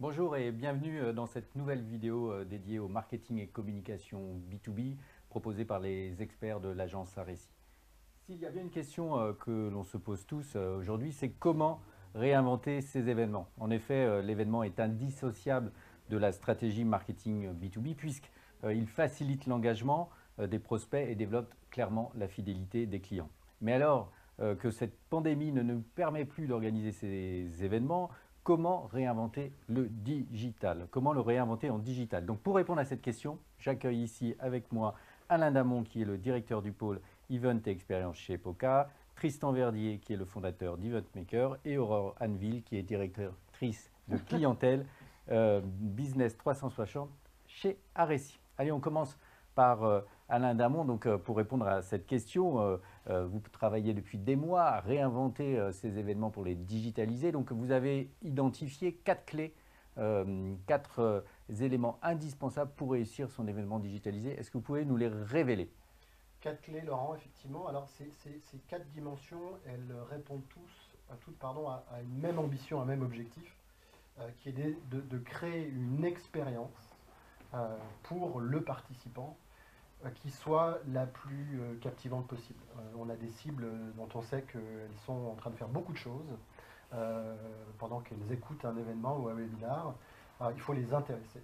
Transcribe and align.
Bonjour 0.00 0.36
et 0.36 0.52
bienvenue 0.52 1.00
euh, 1.00 1.12
dans 1.12 1.26
cette 1.26 1.56
nouvelle 1.56 1.82
vidéo 1.82 2.30
euh, 2.30 2.44
dédiée 2.44 2.78
au 2.78 2.86
marketing 2.86 3.40
et 3.40 3.48
communication 3.48 4.40
B2B 4.48 4.94
proposée 5.28 5.64
par 5.64 5.80
les 5.80 6.22
experts 6.22 6.60
de 6.60 6.68
l'agence 6.68 7.18
Aréci. 7.18 7.50
S'il 8.24 8.36
y 8.36 8.46
a 8.46 8.50
bien 8.50 8.62
une 8.62 8.70
question 8.70 9.18
euh, 9.18 9.32
que 9.32 9.68
l'on 9.68 9.82
se 9.82 9.96
pose 9.96 10.24
tous 10.24 10.54
aujourd'hui, 10.54 11.10
c'est 11.10 11.30
comment 11.30 11.80
réinventer 12.14 12.80
ces 12.80 13.08
événements. 13.08 13.48
En 13.58 13.70
effet, 13.72 14.22
l'événement 14.22 14.62
est 14.62 14.78
indissociable 14.78 15.72
de 16.10 16.16
la 16.16 16.30
stratégie 16.30 16.84
marketing 16.84 17.52
B2B 17.54 17.96
puisqu'il 17.96 18.86
facilite 18.86 19.46
l'engagement 19.46 20.10
des 20.38 20.60
prospects 20.60 21.08
et 21.08 21.16
développe 21.16 21.52
clairement 21.70 22.12
la 22.14 22.28
fidélité 22.28 22.86
des 22.86 23.00
clients. 23.00 23.30
Mais 23.60 23.72
alors 23.72 24.12
que 24.60 24.70
cette 24.70 24.96
pandémie 25.10 25.52
ne 25.52 25.62
nous 25.62 25.82
permet 25.96 26.24
plus 26.24 26.46
d'organiser 26.46 26.92
ces 26.92 27.64
événements, 27.64 28.08
comment 28.48 28.88
réinventer 28.94 29.52
le 29.68 29.90
digital? 29.90 30.88
Comment 30.90 31.12
le 31.12 31.20
réinventer 31.20 31.68
en 31.68 31.76
digital? 31.76 32.24
Donc 32.24 32.40
pour 32.40 32.56
répondre 32.56 32.80
à 32.80 32.86
cette 32.86 33.02
question, 33.02 33.38
j'accueille 33.58 34.02
ici 34.02 34.36
avec 34.38 34.72
moi 34.72 34.94
Alain 35.28 35.50
Damon 35.50 35.82
qui 35.82 36.00
est 36.00 36.06
le 36.06 36.16
directeur 36.16 36.62
du 36.62 36.72
pôle 36.72 36.98
Event 37.28 37.60
et 37.66 37.70
Expérience 37.70 38.16
chez 38.16 38.38
POCA, 38.38 38.88
Tristan 39.16 39.52
Verdier 39.52 39.98
qui 39.98 40.14
est 40.14 40.16
le 40.16 40.24
fondateur 40.24 40.78
d'Event 40.78 41.04
Maker 41.14 41.58
et 41.66 41.76
Aurore 41.76 42.14
Anville 42.22 42.62
qui 42.62 42.78
est 42.78 42.82
directrice 42.82 43.92
de 44.08 44.16
clientèle 44.28 44.86
euh, 45.30 45.60
Business 45.62 46.34
360 46.38 47.10
chez 47.48 47.78
Areci. 47.94 48.40
Allez, 48.56 48.72
on 48.72 48.80
commence 48.80 49.18
par 49.54 49.84
euh, 49.84 50.00
Alain 50.30 50.54
Damon. 50.54 50.86
Donc, 50.86 51.04
euh, 51.04 51.18
pour 51.18 51.36
répondre 51.36 51.66
à 51.66 51.82
cette 51.82 52.06
question, 52.06 52.78
vous 53.08 53.40
travaillez 53.52 53.94
depuis 53.94 54.18
des 54.18 54.36
mois 54.36 54.64
à 54.64 54.80
réinventer 54.80 55.58
ces 55.72 55.98
événements 55.98 56.30
pour 56.30 56.44
les 56.44 56.54
digitaliser. 56.54 57.32
Donc, 57.32 57.52
vous 57.52 57.70
avez 57.70 58.10
identifié 58.22 58.92
quatre 58.92 59.24
clés, 59.24 59.54
quatre 60.66 61.24
éléments 61.60 61.98
indispensables 62.02 62.72
pour 62.76 62.92
réussir 62.92 63.30
son 63.30 63.48
événement 63.48 63.78
digitalisé. 63.78 64.38
Est-ce 64.38 64.50
que 64.50 64.58
vous 64.58 64.64
pouvez 64.64 64.84
nous 64.84 64.96
les 64.96 65.08
révéler? 65.08 65.70
Quatre 66.40 66.60
clés, 66.60 66.82
Laurent, 66.82 67.14
effectivement. 67.14 67.66
Alors, 67.66 67.88
ces, 67.88 68.10
quatre 68.68 68.86
dimensions, 68.88 69.58
elles 69.66 69.94
répondent 70.10 70.46
tous, 70.50 70.96
à 71.10 71.16
toutes 71.16 71.42
à, 71.42 71.84
une 72.02 72.20
même 72.20 72.38
ambition, 72.38 72.80
un 72.80 72.84
même 72.84 73.02
objectif, 73.02 73.56
qui 74.36 74.50
est 74.50 74.52
de, 74.52 75.18
créer 75.18 75.68
une 75.68 76.04
expérience 76.04 76.94
pour 78.02 78.40
le 78.40 78.62
participant 78.62 79.36
euh, 79.36 79.47
qui 80.14 80.30
soit 80.30 80.78
la 80.92 81.06
plus 81.06 81.60
euh, 81.60 81.74
captivante 81.80 82.26
possible. 82.26 82.60
Euh, 82.76 82.80
on 82.98 83.08
a 83.08 83.16
des 83.16 83.30
cibles 83.30 83.66
dont 83.96 84.08
on 84.14 84.22
sait 84.22 84.42
qu'elles 84.42 84.96
sont 85.06 85.26
en 85.30 85.34
train 85.34 85.50
de 85.50 85.56
faire 85.56 85.68
beaucoup 85.68 85.92
de 85.92 85.98
choses 85.98 86.36
pendant 87.76 88.00
qu'elles 88.00 88.32
écoutent 88.32 88.64
un 88.64 88.74
événement 88.74 89.18
ou 89.18 89.28
un 89.28 89.34
webinar. 89.34 89.92
il 90.54 90.58
faut 90.58 90.72
les 90.72 90.94
intéresser, 90.94 91.42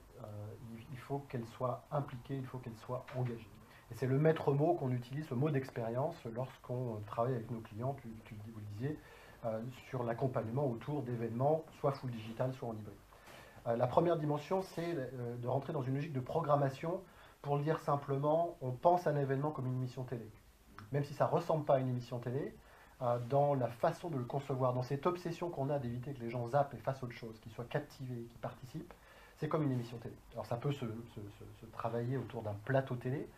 il 0.90 0.96
faut 0.96 1.18
qu'elles 1.28 1.46
soient 1.48 1.84
impliquées, 1.92 2.36
il 2.36 2.46
faut 2.46 2.56
qu'elles 2.56 2.78
soient 2.78 3.04
engagées. 3.14 3.50
Et 3.90 3.94
c'est 3.94 4.06
le 4.06 4.18
maître 4.18 4.54
mot 4.54 4.72
qu'on 4.72 4.90
utilise, 4.90 5.28
le 5.28 5.36
mot 5.36 5.50
d'expérience, 5.50 6.16
lorsqu'on 6.34 6.98
travaille 7.06 7.34
avec 7.34 7.50
nos 7.50 7.60
clients, 7.60 7.94
tu, 8.00 8.08
vous 8.30 8.58
le 8.58 8.64
disiez, 8.72 8.98
sur 9.90 10.02
l'accompagnement 10.02 10.66
autour 10.66 11.02
d'événements, 11.02 11.62
soit 11.78 11.92
full 11.92 12.10
digital, 12.10 12.54
soit 12.54 12.70
en 12.70 12.72
hybride. 12.72 13.78
la 13.78 13.86
première 13.86 14.16
dimension, 14.16 14.62
c'est 14.62 14.94
de 14.94 15.46
rentrer 15.46 15.74
dans 15.74 15.82
une 15.82 15.96
logique 15.96 16.14
de 16.14 16.20
programmation 16.20 17.02
pour 17.44 17.58
le 17.58 17.62
dire 17.62 17.78
simplement, 17.80 18.56
on 18.62 18.70
pense 18.70 19.06
à 19.06 19.10
un 19.10 19.16
événement 19.16 19.50
comme 19.50 19.66
une 19.66 19.74
émission 19.74 20.02
télé. 20.04 20.26
Même 20.92 21.04
si 21.04 21.12
ça 21.12 21.26
ne 21.26 21.30
ressemble 21.30 21.66
pas 21.66 21.74
à 21.74 21.78
une 21.78 21.90
émission 21.90 22.18
télé, 22.18 22.56
euh, 23.02 23.18
dans 23.28 23.52
la 23.52 23.68
façon 23.68 24.08
de 24.08 24.16
le 24.16 24.24
concevoir, 24.24 24.72
dans 24.72 24.82
cette 24.82 25.04
obsession 25.06 25.50
qu'on 25.50 25.68
a 25.68 25.78
d'éviter 25.78 26.14
que 26.14 26.20
les 26.20 26.30
gens 26.30 26.48
zappent 26.48 26.72
et 26.72 26.78
fassent 26.78 27.02
autre 27.02 27.12
chose, 27.12 27.38
qu'ils 27.40 27.52
soient 27.52 27.66
captivés, 27.66 28.22
qu'ils 28.30 28.40
participent, 28.40 28.94
c'est 29.36 29.48
comme 29.48 29.62
une 29.62 29.72
émission 29.72 29.98
télé. 29.98 30.14
Alors 30.32 30.46
ça 30.46 30.56
peut 30.56 30.72
se, 30.72 30.86
travailler 31.72 32.16
autour 32.16 32.40
d'un 32.40 32.54
plateau 32.64 32.94
télé, 32.94 33.28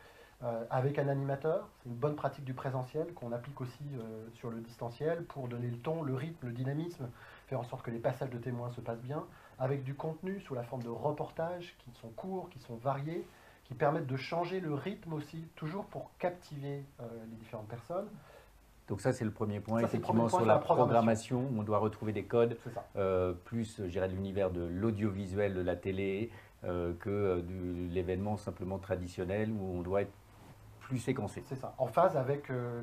euh, 0.45 0.65
avec 0.71 1.01
un 1.01 1.09
animateur, 1.09 1.69
c'est 1.83 1.89
une 1.89 1.97
bonne 1.97 2.15
pratique 2.15 2.45
du 2.45 2.55
présentiel 2.55 3.13
qu'on 3.15 3.33
applique 3.33 3.61
aussi 3.61 3.83
euh, 3.99 4.29
sur 4.35 4.51
le 4.51 4.61
distanciel 4.61 5.25
pour 5.25 5.49
donner 5.49 5.69
le 5.69 5.79
ton, 5.79 6.03
le 6.03 6.15
rythme, 6.15 6.47
le 6.47 6.53
dynamisme, 6.53 7.09
faire 7.49 7.59
en 7.59 7.65
sorte 7.65 7.83
que 7.83 7.91
les 7.91 7.99
passages 7.99 8.31
de 8.31 8.39
témoins 8.39 8.71
se 8.71 8.81
passent 8.81 9.03
bien, 9.03 9.25
avec 9.59 9.83
du 9.83 9.95
contenu 9.95 10.39
sous 10.43 10.55
la 10.55 10.63
forme 10.63 10.85
de 10.85 10.91
reportages 10.91 11.75
qui 11.79 11.91
sont 12.01 12.11
courts, 12.11 12.51
qui 12.51 12.61
sont 12.61 12.77
variés, 12.77 13.27
qui 13.67 13.75
permettent 13.75 14.07
de 14.07 14.17
changer 14.17 14.61
le 14.61 14.75
rythme 14.75 15.13
aussi, 15.13 15.49
toujours 15.57 15.87
pour 15.87 16.11
captiver 16.19 16.85
euh, 17.01 17.05
les 17.29 17.37
différentes 17.37 17.67
personnes. 17.67 18.09
Donc 18.87 19.01
ça, 19.01 19.13
c'est 19.13 19.25
le 19.25 19.33
premier 19.33 19.59
point, 19.59 19.81
effectivement, 19.81 20.29
sur 20.29 20.47
la 20.47 20.59
programmation. 20.59 21.49
On 21.59 21.65
doit 21.65 21.79
retrouver 21.79 22.13
des 22.13 22.23
codes, 22.23 22.57
euh, 22.95 23.33
plus, 23.33 23.79
je 23.79 23.91
dirais, 23.91 24.09
de 24.09 24.15
l'univers 24.15 24.53
de 24.53 24.65
l'audiovisuel, 24.65 25.55
de 25.55 25.61
la 25.61 25.75
télé, 25.75 26.31
euh, 26.63 26.95
que 27.01 27.41
de 27.41 27.93
l'événement 27.93 28.37
simplement 28.37 28.79
traditionnel, 28.79 29.51
où 29.51 29.79
on 29.79 29.83
doit 29.83 30.03
être 30.03 30.13
plus 30.79 30.99
séquencé. 30.99 31.43
C'est 31.47 31.57
ça, 31.57 31.75
en 31.79 31.89
phase 31.89 32.17
avec 32.17 32.49
le, 32.49 32.81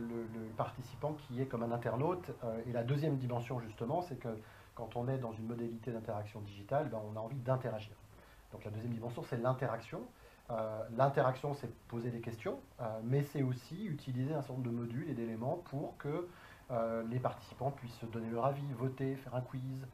participant 0.57 1.13
qui 1.13 1.41
est 1.41 1.45
comme 1.45 1.63
un 1.63 1.71
internaute. 1.71 2.31
et 2.67 2.73
la 2.73 2.83
deuxième 2.83 3.15
dimension, 3.15 3.61
justement, 3.61 4.01
c'est 4.01 4.19
que 4.19 4.27
quand 4.75 4.97
on 4.97 5.07
est 5.07 5.19
dans 5.19 5.31
une 5.31 5.45
modalité 5.45 5.91
d'interaction 5.91 6.41
digitale, 6.41 6.89
ben, 6.89 6.99
on 7.09 7.17
a 7.17 7.21
envie 7.21 7.37
d'interagir. 7.37 7.93
Donc 8.51 8.65
la 8.65 8.71
deuxième 8.71 8.91
dimension, 8.91 9.23
c'est 9.23 9.37
l'interaction. 9.37 10.01
Euh, 10.51 10.83
l'interaction, 10.97 11.53
c'est 11.53 11.73
poser 11.87 12.09
des 12.09 12.19
questions, 12.19 12.59
euh, 12.81 12.99
mais 13.03 13.23
c'est 13.23 13.43
aussi 13.43 13.85
utiliser 13.85 14.33
un 14.33 14.41
certain 14.41 14.53
nombre 14.53 14.65
de 14.65 14.75
modules 14.75 15.09
et 15.09 15.13
d'éléments 15.13 15.61
pour 15.65 15.95
que 15.97 16.27
euh, 16.71 17.03
les 17.09 17.19
participants 17.19 17.71
puissent 17.71 18.03
donner 18.11 18.29
leur 18.29 18.45
avis, 18.45 18.61
voter, 18.77 19.15
faire 19.15 19.35
un 19.35 19.41
quiz. 19.41 19.85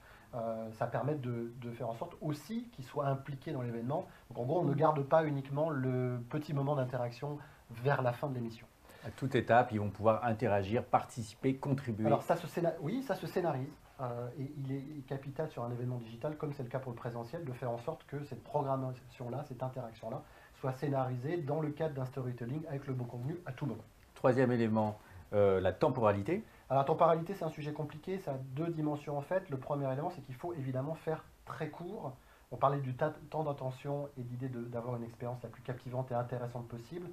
ça 0.73 0.87
permet 0.87 1.15
de, 1.15 1.51
faire 1.73 1.89
en 1.89 1.93
sorte 1.93 2.15
aussi 2.21 2.67
qu'ils 2.71 2.85
soient 2.85 3.07
impliqués 3.07 3.51
dans 3.51 3.61
l'événement. 3.61 4.05
Donc 4.29 4.39
en 4.39 4.45
gros, 4.45 4.59
on 4.59 4.63
ne 4.63 4.73
garde 4.73 5.01
pas 5.03 5.23
uniquement 5.25 5.69
le 5.69 6.19
petit 6.29 6.53
moment 6.53 6.75
d'interaction 6.75 7.37
vers 7.71 8.01
la 8.01 8.13
fin 8.13 8.27
de 8.27 8.35
l'émission. 8.35 8.67
À 9.05 9.11
toute 9.11 9.33
étape, 9.35 9.71
ils 9.71 9.79
vont 9.79 9.89
pouvoir 9.89 10.25
interagir, 10.25 10.83
participer, 10.83 11.55
contribuer. 11.55 12.07
Alors 12.07 12.23
ça 12.23 12.35
se 12.35 12.47
oui, 12.81 13.01
ça 13.03 13.15
se 13.15 13.27
scénarise. 13.27 13.73
et 14.37 14.53
il 14.57 14.71
est 14.71 15.07
capital 15.07 15.49
sur 15.49 15.63
un 15.63 15.71
événement 15.71 15.97
digital, 15.97 16.37
comme 16.37 16.53
c'est 16.53 16.63
le 16.63 16.69
cas 16.69 16.79
pour 16.79 16.91
le 16.91 16.97
présentiel, 16.97 17.45
de 17.45 17.53
faire 17.53 17.71
en 17.71 17.77
sorte 17.77 18.03
que 18.05 18.23
cette 18.25 18.43
programmation-là, 18.43 19.43
cette 19.47 19.63
interaction-là, 19.63 20.21
soit 20.59 20.73
scénarisé 20.73 21.37
dans 21.37 21.61
le 21.61 21.69
cadre 21.69 21.95
d'un 21.95 22.05
storytelling 22.05 22.65
avec 22.67 22.87
le 22.87 22.93
bon 22.93 23.05
contenu 23.05 23.37
à 23.45 23.51
tout 23.51 23.65
moment. 23.65 23.83
Troisième 24.15 24.51
élément, 24.51 24.99
euh, 25.33 25.61
la 25.61 25.71
temporalité. 25.71 26.43
Alors 26.69 26.83
la 26.83 26.87
temporalité, 26.87 27.33
c'est 27.33 27.45
un 27.45 27.49
sujet 27.49 27.71
compliqué, 27.71 28.19
ça 28.19 28.31
a 28.31 28.37
deux 28.55 28.67
dimensions 28.67 29.17
en 29.17 29.21
fait. 29.21 29.49
Le 29.49 29.57
premier 29.57 29.91
élément, 29.91 30.09
c'est 30.09 30.21
qu'il 30.21 30.35
faut 30.35 30.53
évidemment 30.53 30.95
faire 30.95 31.23
très 31.45 31.69
court. 31.69 32.13
On 32.51 32.57
parlait 32.57 32.79
du 32.79 32.95
temps 32.95 33.43
d'attention 33.43 34.09
et 34.17 34.23
l'idée 34.23 34.49
d'avoir 34.49 34.95
une 34.95 35.03
expérience 35.03 35.41
la 35.43 35.49
plus 35.49 35.61
captivante 35.61 36.11
et 36.11 36.15
intéressante 36.15 36.67
possible. 36.67 37.07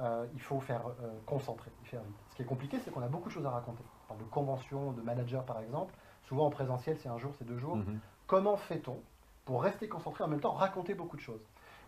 Euh, 0.00 0.26
il 0.34 0.40
faut 0.40 0.60
faire 0.60 0.82
euh, 1.02 1.12
concentrer, 1.26 1.70
faire 1.84 2.00
vite. 2.02 2.16
Ce 2.30 2.36
qui 2.36 2.42
est 2.42 2.46
compliqué, 2.46 2.78
c'est 2.84 2.90
qu'on 2.90 3.02
a 3.02 3.08
beaucoup 3.08 3.28
de 3.28 3.34
choses 3.34 3.46
à 3.46 3.50
raconter. 3.50 3.82
On 4.04 4.14
parle 4.14 4.20
de 4.20 4.30
convention, 4.30 4.92
de 4.92 5.02
manager 5.02 5.44
par 5.44 5.60
exemple. 5.60 5.94
Souvent 6.24 6.46
en 6.46 6.50
présentiel, 6.50 6.96
c'est 6.98 7.08
un 7.08 7.18
jour, 7.18 7.32
c'est 7.38 7.46
deux 7.46 7.58
jours. 7.58 7.76
Mhm. 7.76 7.98
Comment 8.26 8.56
fait-on 8.56 8.98
pour 9.44 9.62
rester 9.62 9.88
concentré 9.88 10.24
en 10.24 10.28
même 10.28 10.40
temps, 10.40 10.52
raconter 10.52 10.94
beaucoup 10.94 11.16
de 11.16 11.22
choses? 11.22 11.40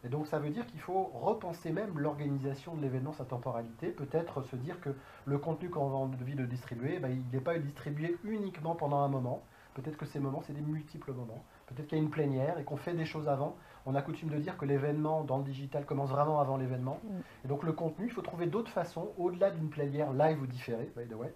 Et 0.04 0.08
donc 0.08 0.26
ça 0.26 0.38
veut 0.38 0.50
dire 0.50 0.66
qu'il 0.66 0.80
faut 0.80 1.10
repenser 1.14 1.72
même 1.72 1.98
l'organisation 1.98 2.74
de 2.74 2.80
l'événement, 2.80 3.12
sa 3.12 3.24
temporalité, 3.24 3.88
peut-être 3.88 4.42
se 4.42 4.56
dire 4.56 4.80
que 4.80 4.90
le 5.26 5.38
contenu 5.38 5.68
qu'on 5.68 5.90
a 5.90 5.94
envie 5.94 6.34
de 6.34 6.46
distribuer, 6.46 6.98
ben, 6.98 7.10
il 7.10 7.22
n'est 7.32 7.42
pas 7.42 7.58
distribué 7.58 8.16
uniquement 8.24 8.74
pendant 8.74 9.00
un 9.00 9.08
moment, 9.08 9.42
peut-être 9.74 9.98
que 9.98 10.06
ces 10.06 10.18
moments, 10.18 10.42
c'est 10.46 10.54
des 10.54 10.62
multiples 10.62 11.12
moments, 11.12 11.44
peut-être 11.66 11.86
qu'il 11.86 11.98
y 11.98 12.00
a 12.00 12.04
une 12.04 12.10
plénière 12.10 12.58
et 12.58 12.64
qu'on 12.64 12.76
fait 12.76 12.94
des 12.94 13.04
choses 13.04 13.28
avant. 13.28 13.56
On 13.86 13.94
a 13.94 14.02
coutume 14.02 14.30
de 14.30 14.38
dire 14.38 14.56
que 14.56 14.64
l'événement 14.64 15.22
dans 15.24 15.38
le 15.38 15.44
digital 15.44 15.84
commence 15.84 16.10
vraiment 16.10 16.40
avant 16.40 16.56
l'événement. 16.56 17.00
Mm. 17.04 17.20
Et 17.44 17.48
donc 17.48 17.62
le 17.62 17.72
contenu, 17.72 18.06
il 18.06 18.12
faut 18.12 18.22
trouver 18.22 18.46
d'autres 18.46 18.70
façons, 18.70 19.10
au-delà 19.18 19.50
d'une 19.50 19.68
plénière 19.68 20.12
live 20.12 20.40
ou 20.40 20.46
différée, 20.46 20.90
by 20.96 21.06
the 21.06 21.14
way, 21.14 21.32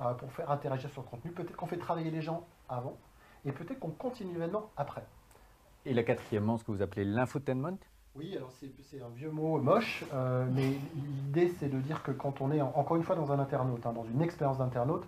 euh, 0.00 0.14
pour 0.14 0.32
faire 0.32 0.50
interagir 0.50 0.90
sur 0.90 1.02
le 1.02 1.08
contenu. 1.08 1.32
Peut-être 1.32 1.56
qu'on 1.56 1.66
fait 1.66 1.78
travailler 1.78 2.10
les 2.10 2.22
gens 2.22 2.46
avant, 2.68 2.96
et 3.44 3.52
peut-être 3.52 3.80
qu'on 3.80 3.90
continue 3.90 4.32
l'événement 4.32 4.70
après. 4.76 5.04
Et 5.86 5.92
la 5.92 6.02
quatrièmement, 6.02 6.56
ce 6.56 6.64
que 6.64 6.72
vous 6.72 6.80
appelez 6.80 7.04
l'infotainment 7.04 7.76
oui, 8.16 8.36
alors 8.36 8.50
c'est 8.52 9.02
un 9.02 9.08
vieux 9.16 9.30
mot 9.30 9.58
moche, 9.58 10.04
euh, 10.14 10.46
mais 10.54 10.74
l'idée 10.94 11.52
c'est 11.58 11.68
de 11.68 11.80
dire 11.80 12.02
que 12.02 12.12
quand 12.12 12.40
on 12.40 12.52
est 12.52 12.60
encore 12.60 12.96
une 12.96 13.02
fois 13.02 13.16
dans 13.16 13.32
un 13.32 13.40
internaute, 13.40 13.84
hein, 13.86 13.92
dans 13.92 14.04
une 14.04 14.22
expérience 14.22 14.58
d'internaute, 14.58 15.04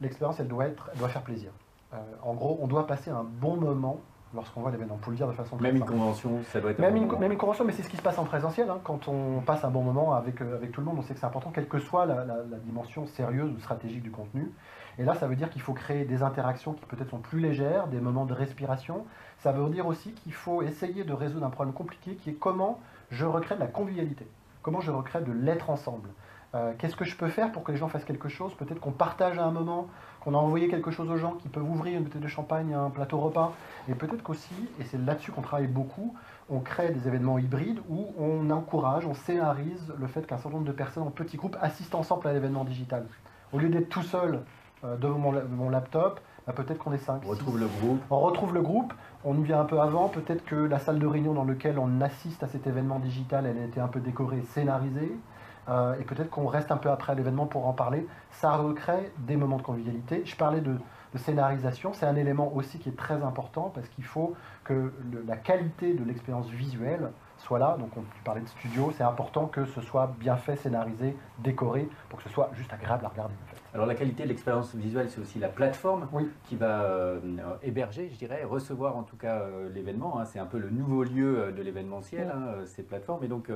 l'expérience 0.00 0.40
elle 0.40 0.48
doit 0.48 0.66
être, 0.66 0.90
elle 0.92 0.98
doit 0.98 1.08
faire 1.08 1.22
plaisir. 1.22 1.50
Euh, 1.94 1.96
en 2.22 2.34
gros, 2.34 2.58
on 2.60 2.66
doit 2.66 2.86
passer 2.86 3.10
un 3.10 3.22
bon 3.22 3.56
moment 3.56 4.00
lorsqu'on 4.34 4.60
voit 4.60 4.70
l'événement. 4.70 4.96
Pour 4.96 5.12
le 5.12 5.16
dire 5.16 5.28
de 5.28 5.32
façon 5.32 5.56
même 5.56 5.76
une 5.76 5.84
convention, 5.84 6.42
ça 6.52 6.60
doit 6.60 6.72
être 6.72 6.78
même, 6.80 6.96
une, 6.96 7.16
même 7.18 7.32
une 7.32 7.38
convention, 7.38 7.64
mais 7.64 7.72
c'est 7.72 7.82
ce 7.82 7.88
qui 7.88 7.96
se 7.96 8.02
passe 8.02 8.18
en 8.18 8.24
présentiel. 8.24 8.68
Hein, 8.68 8.80
quand 8.82 9.08
on 9.08 9.40
passe 9.40 9.64
un 9.64 9.70
bon 9.70 9.82
moment 9.82 10.14
avec 10.14 10.40
euh, 10.42 10.56
avec 10.56 10.72
tout 10.72 10.80
le 10.80 10.86
monde, 10.86 10.96
on 10.98 11.02
sait 11.02 11.14
que 11.14 11.20
c'est 11.20 11.26
important, 11.26 11.50
quelle 11.50 11.68
que 11.68 11.78
soit 11.78 12.06
la, 12.06 12.24
dimension 12.64 13.06
sérieuse 13.06 13.52
ou 13.52 13.60
stratégique 13.60 14.02
du 14.02 14.10
contenu. 14.10 14.50
Et 14.98 15.04
là, 15.04 15.14
ça 15.14 15.26
veut 15.28 15.36
dire 15.36 15.48
qu'il 15.50 15.62
faut 15.62 15.74
créer 15.74 16.04
des 16.04 16.22
interactions 16.22 16.72
qui 16.72 16.84
peut-être 16.86 17.10
sont 17.10 17.18
plus 17.18 17.40
légères, 17.40 17.86
des 17.86 18.00
moments 18.00 18.24
de 18.24 18.34
respiration. 18.34 19.06
Ça 19.38 19.52
veut 19.52 19.68
dire 19.70 19.86
aussi 19.86 20.12
qu'il 20.12 20.32
faut 20.32 20.62
essayer 20.62 21.04
de 21.04 21.12
résoudre 21.12 21.46
un 21.46 21.50
problème 21.50 21.74
compliqué 21.74 22.16
qui 22.16 22.30
est 22.30 22.34
comment 22.34 22.80
je 23.10 23.24
recrée 23.24 23.54
de 23.54 23.60
la 23.60 23.68
convivialité, 23.68 24.26
comment 24.62 24.80
je 24.80 24.90
recrée 24.90 25.20
de 25.20 25.32
l'être 25.32 25.70
ensemble. 25.70 26.08
Euh, 26.54 26.72
qu'est-ce 26.78 26.96
que 26.96 27.04
je 27.04 27.14
peux 27.14 27.28
faire 27.28 27.52
pour 27.52 27.62
que 27.62 27.72
les 27.72 27.78
gens 27.78 27.88
fassent 27.88 28.06
quelque 28.06 28.28
chose 28.28 28.54
Peut-être 28.54 28.80
qu'on 28.80 28.90
partage 28.90 29.38
à 29.38 29.44
un 29.44 29.50
moment, 29.50 29.86
qu'on 30.20 30.34
a 30.34 30.38
envoyé 30.38 30.68
quelque 30.68 30.90
chose 30.90 31.10
aux 31.10 31.16
gens 31.18 31.32
qui 31.34 31.48
peuvent 31.48 31.68
ouvrir 31.68 31.98
une 31.98 32.04
bouteille 32.04 32.22
de 32.22 32.28
champagne, 32.28 32.72
un 32.72 32.88
plateau 32.88 33.18
repas. 33.18 33.52
Et 33.88 33.94
peut-être 33.94 34.22
qu'aussi, 34.22 34.54
et 34.80 34.84
c'est 34.84 34.98
là-dessus 34.98 35.30
qu'on 35.30 35.42
travaille 35.42 35.66
beaucoup, 35.66 36.14
on 36.48 36.60
crée 36.60 36.90
des 36.90 37.06
événements 37.06 37.38
hybrides 37.38 37.80
où 37.90 38.14
on 38.18 38.48
encourage, 38.50 39.04
on 39.04 39.12
scénarise 39.12 39.92
le 39.98 40.06
fait 40.06 40.26
qu'un 40.26 40.38
certain 40.38 40.56
nombre 40.56 40.66
de 40.66 40.72
personnes 40.72 41.02
en 41.02 41.10
petits 41.10 41.36
groupes 41.36 41.58
assistent 41.60 41.96
ensemble 41.96 42.26
à 42.26 42.32
l'événement 42.32 42.64
digital. 42.64 43.06
Au 43.52 43.58
lieu 43.58 43.68
d'être 43.68 43.90
tout 43.90 44.02
seul 44.02 44.42
devant 44.82 45.18
mon, 45.18 45.70
laptop, 45.70 46.20
bah, 46.46 46.52
peut-être 46.52 46.78
qu'on 46.78 46.92
est 46.92 46.98
cinq. 46.98 47.22
On 47.26 47.30
retrouve 47.30 47.58
le 47.58 47.66
groupe. 47.66 48.00
On 48.10 48.20
retrouve 48.20 48.54
le 48.54 48.62
groupe, 48.62 48.94
on 49.24 49.36
y 49.38 49.42
vient 49.42 49.60
un 49.60 49.64
peu 49.64 49.80
avant, 49.80 50.08
peut-être 50.08 50.44
que 50.44 50.56
la 50.56 50.78
salle 50.78 50.98
de 50.98 51.06
réunion 51.06 51.34
dans 51.34 51.44
laquelle 51.44 51.78
on 51.78 52.00
assiste 52.00 52.42
à 52.42 52.48
cet 52.48 52.66
événement 52.66 52.98
digital, 52.98 53.46
elle 53.46 53.60
a 53.62 53.64
été 53.64 53.80
un 53.80 53.88
peu 53.88 54.00
décorée, 54.00 54.42
scénarisée. 54.42 55.12
Euh, 55.68 55.94
et 56.00 56.04
peut-être 56.04 56.30
qu'on 56.30 56.46
reste 56.46 56.72
un 56.72 56.76
peu 56.76 56.90
après 56.90 57.14
l'événement 57.14 57.46
pour 57.46 57.66
en 57.66 57.72
parler. 57.72 58.06
Ça 58.30 58.52
recrée 58.56 59.12
des 59.18 59.36
moments 59.36 59.58
de 59.58 59.62
convivialité. 59.62 60.22
Je 60.24 60.36
parlais 60.36 60.60
de, 60.60 60.76
scénarisation, 61.16 61.92
c'est 61.94 62.06
un 62.06 62.16
élément 62.16 62.54
aussi 62.54 62.78
qui 62.78 62.90
est 62.90 62.96
très 62.96 63.22
important 63.22 63.72
parce 63.74 63.88
qu'il 63.88 64.04
faut 64.04 64.34
que 64.62 64.92
la 65.26 65.36
qualité 65.36 65.94
de 65.94 66.04
l'expérience 66.04 66.48
visuelle 66.48 67.10
soit 67.38 67.58
là. 67.58 67.76
Donc 67.78 67.90
on 67.96 68.04
parlait 68.24 68.42
de 68.42 68.48
studio, 68.48 68.92
c'est 68.96 69.04
important 69.04 69.46
que 69.46 69.64
ce 69.64 69.80
soit 69.80 70.12
bien 70.20 70.36
fait, 70.36 70.56
scénarisé, 70.56 71.16
décoré, 71.40 71.88
pour 72.08 72.18
que 72.18 72.24
ce 72.24 72.30
soit 72.30 72.50
juste 72.54 72.72
agréable 72.72 73.04
à 73.06 73.08
regarder. 73.08 73.34
Alors 73.74 73.84
la 73.86 73.94
qualité 73.94 74.22
de 74.22 74.28
l'expérience 74.28 74.74
visuelle, 74.74 75.10
c'est 75.10 75.20
aussi 75.20 75.38
la 75.38 75.50
plateforme 75.50 76.08
qui 76.48 76.56
va 76.56 76.84
euh, 76.84 77.20
héberger, 77.62 78.08
je 78.10 78.16
dirais, 78.16 78.42
recevoir 78.44 78.96
en 78.96 79.02
tout 79.02 79.16
cas 79.16 79.40
euh, 79.40 79.68
l'événement. 79.68 80.18
Hein. 80.18 80.24
C'est 80.24 80.38
un 80.38 80.46
peu 80.46 80.58
le 80.58 80.70
nouveau 80.70 81.04
lieu 81.04 81.38
euh, 81.38 81.52
de 81.52 81.60
l'événementiel, 81.60 82.32
hein, 82.34 82.64
ces 82.64 82.82
plateformes. 82.82 83.24
Et 83.24 83.28
donc 83.28 83.50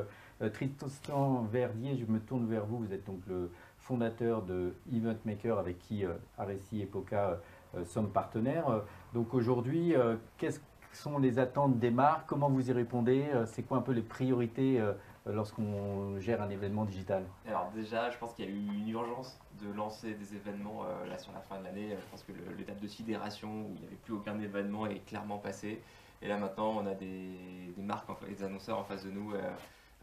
Tristan 0.53 1.43
Verdier, 1.51 1.97
je 1.97 2.13
me 2.13 2.19
tourne 2.19 2.47
vers 2.47 2.67
vous. 2.67 2.79
Vous 2.79 2.93
êtes 2.93 3.07
donc 3.07 3.21
le 3.27 3.51
fondateur 3.79 4.43
de 4.43 4.75
Event 4.93 5.17
Maker 5.25 5.59
avec 5.59 5.79
qui 5.79 6.05
Aressi 6.37 6.83
et 6.83 6.87
Poca 6.87 7.41
sommes 7.85 8.11
partenaires. 8.11 8.83
Donc 9.15 9.35
aujourd'hui, 9.35 9.95
quelles 10.39 10.55
sont 10.97 11.19
les 11.19 11.39
attentes 11.39 11.79
des 11.79 11.91
marques? 11.91 12.27
Comment 12.27 12.49
vous 12.49 12.69
y 12.69 12.73
répondez? 12.73 13.27
C'est 13.47 13.63
quoi 13.63 13.79
un 13.79 13.83
peu 13.83 13.93
les 13.93 14.03
priorités 14.03 14.81
lorsqu'on 15.27 16.19
gère 16.21 16.43
un 16.43 16.51
événement 16.51 16.85
digital? 16.85 17.25
Alors 17.47 17.71
déjà, 17.75 18.11
je 18.11 18.19
pense 18.19 18.35
qu'il 18.35 18.45
y 18.45 18.49
a 18.49 18.51
eu 18.51 18.57
une 18.57 18.89
urgence 18.89 19.39
de 19.61 19.73
lancer 19.73 20.15
des 20.15 20.35
événements 20.35 20.85
euh, 20.85 21.07
là 21.07 21.19
sur 21.19 21.33
la 21.33 21.41
fin 21.41 21.59
de 21.59 21.65
l'année. 21.65 21.91
Je 21.91 22.11
pense 22.11 22.23
que 22.23 22.33
l'étape 22.57 22.81
de 22.81 22.89
sidération 22.89 23.49
où 23.49 23.73
il 23.75 23.81
n'y 23.81 23.87
avait 23.87 23.97
plus 23.97 24.15
aucun 24.15 24.39
événement 24.41 24.87
est 24.87 25.05
clairement 25.07 25.39
passé. 25.39 25.83
Et 26.21 26.29
là 26.29 26.39
maintenant, 26.39 26.75
on 26.77 26.87
a 26.87 26.95
des, 26.95 27.75
marques, 27.77 28.09
des 28.29 28.45
annonceurs 28.45 28.79
en 28.79 28.85
face 28.85 29.05
de 29.05 29.11
nous 29.11 29.33
euh, 29.35 29.41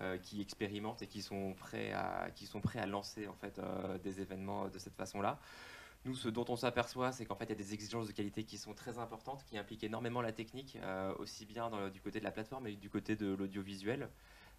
euh, 0.02 0.18
qui 0.18 0.42
expérimentent 0.42 1.02
et 1.02 1.08
qui 1.08 1.22
sont 1.22 1.54
prêts 1.54 1.92
à, 1.94 2.30
qui 2.36 2.46
sont 2.46 2.62
prêts 2.62 2.80
à 2.80 2.86
lancer 2.86 3.28
en 3.28 3.34
fait 3.34 3.60
des 4.04 4.22
événements 4.22 4.68
de 4.68 4.78
cette 4.80 4.96
façon-là. 4.96 5.38
Nous, 6.06 6.16
ce 6.16 6.30
dont 6.30 6.46
on 6.48 6.56
s'aperçoit, 6.56 7.12
c'est 7.12 7.26
qu'en 7.26 7.36
fait, 7.36 7.46
il 7.46 7.50
y 7.50 7.54
a 7.54 7.56
des 7.56 7.74
exigences 7.74 8.08
de 8.08 8.14
qualité 8.14 8.44
qui 8.44 8.58
sont 8.58 8.74
très 8.74 8.98
importantes, 9.00 9.44
qui 9.46 9.58
impliquent 9.58 9.84
énormément 9.84 10.22
la 10.22 10.32
technique, 10.32 10.78
aussi 11.18 11.46
bien 11.46 11.90
du 11.90 12.00
côté 12.00 12.20
de 12.20 12.24
la 12.24 12.32
plateforme 12.32 12.68
et 12.68 12.76
du 12.76 12.90
côté 12.90 13.16
de 13.16 13.34
l'audiovisuel. 13.34 14.10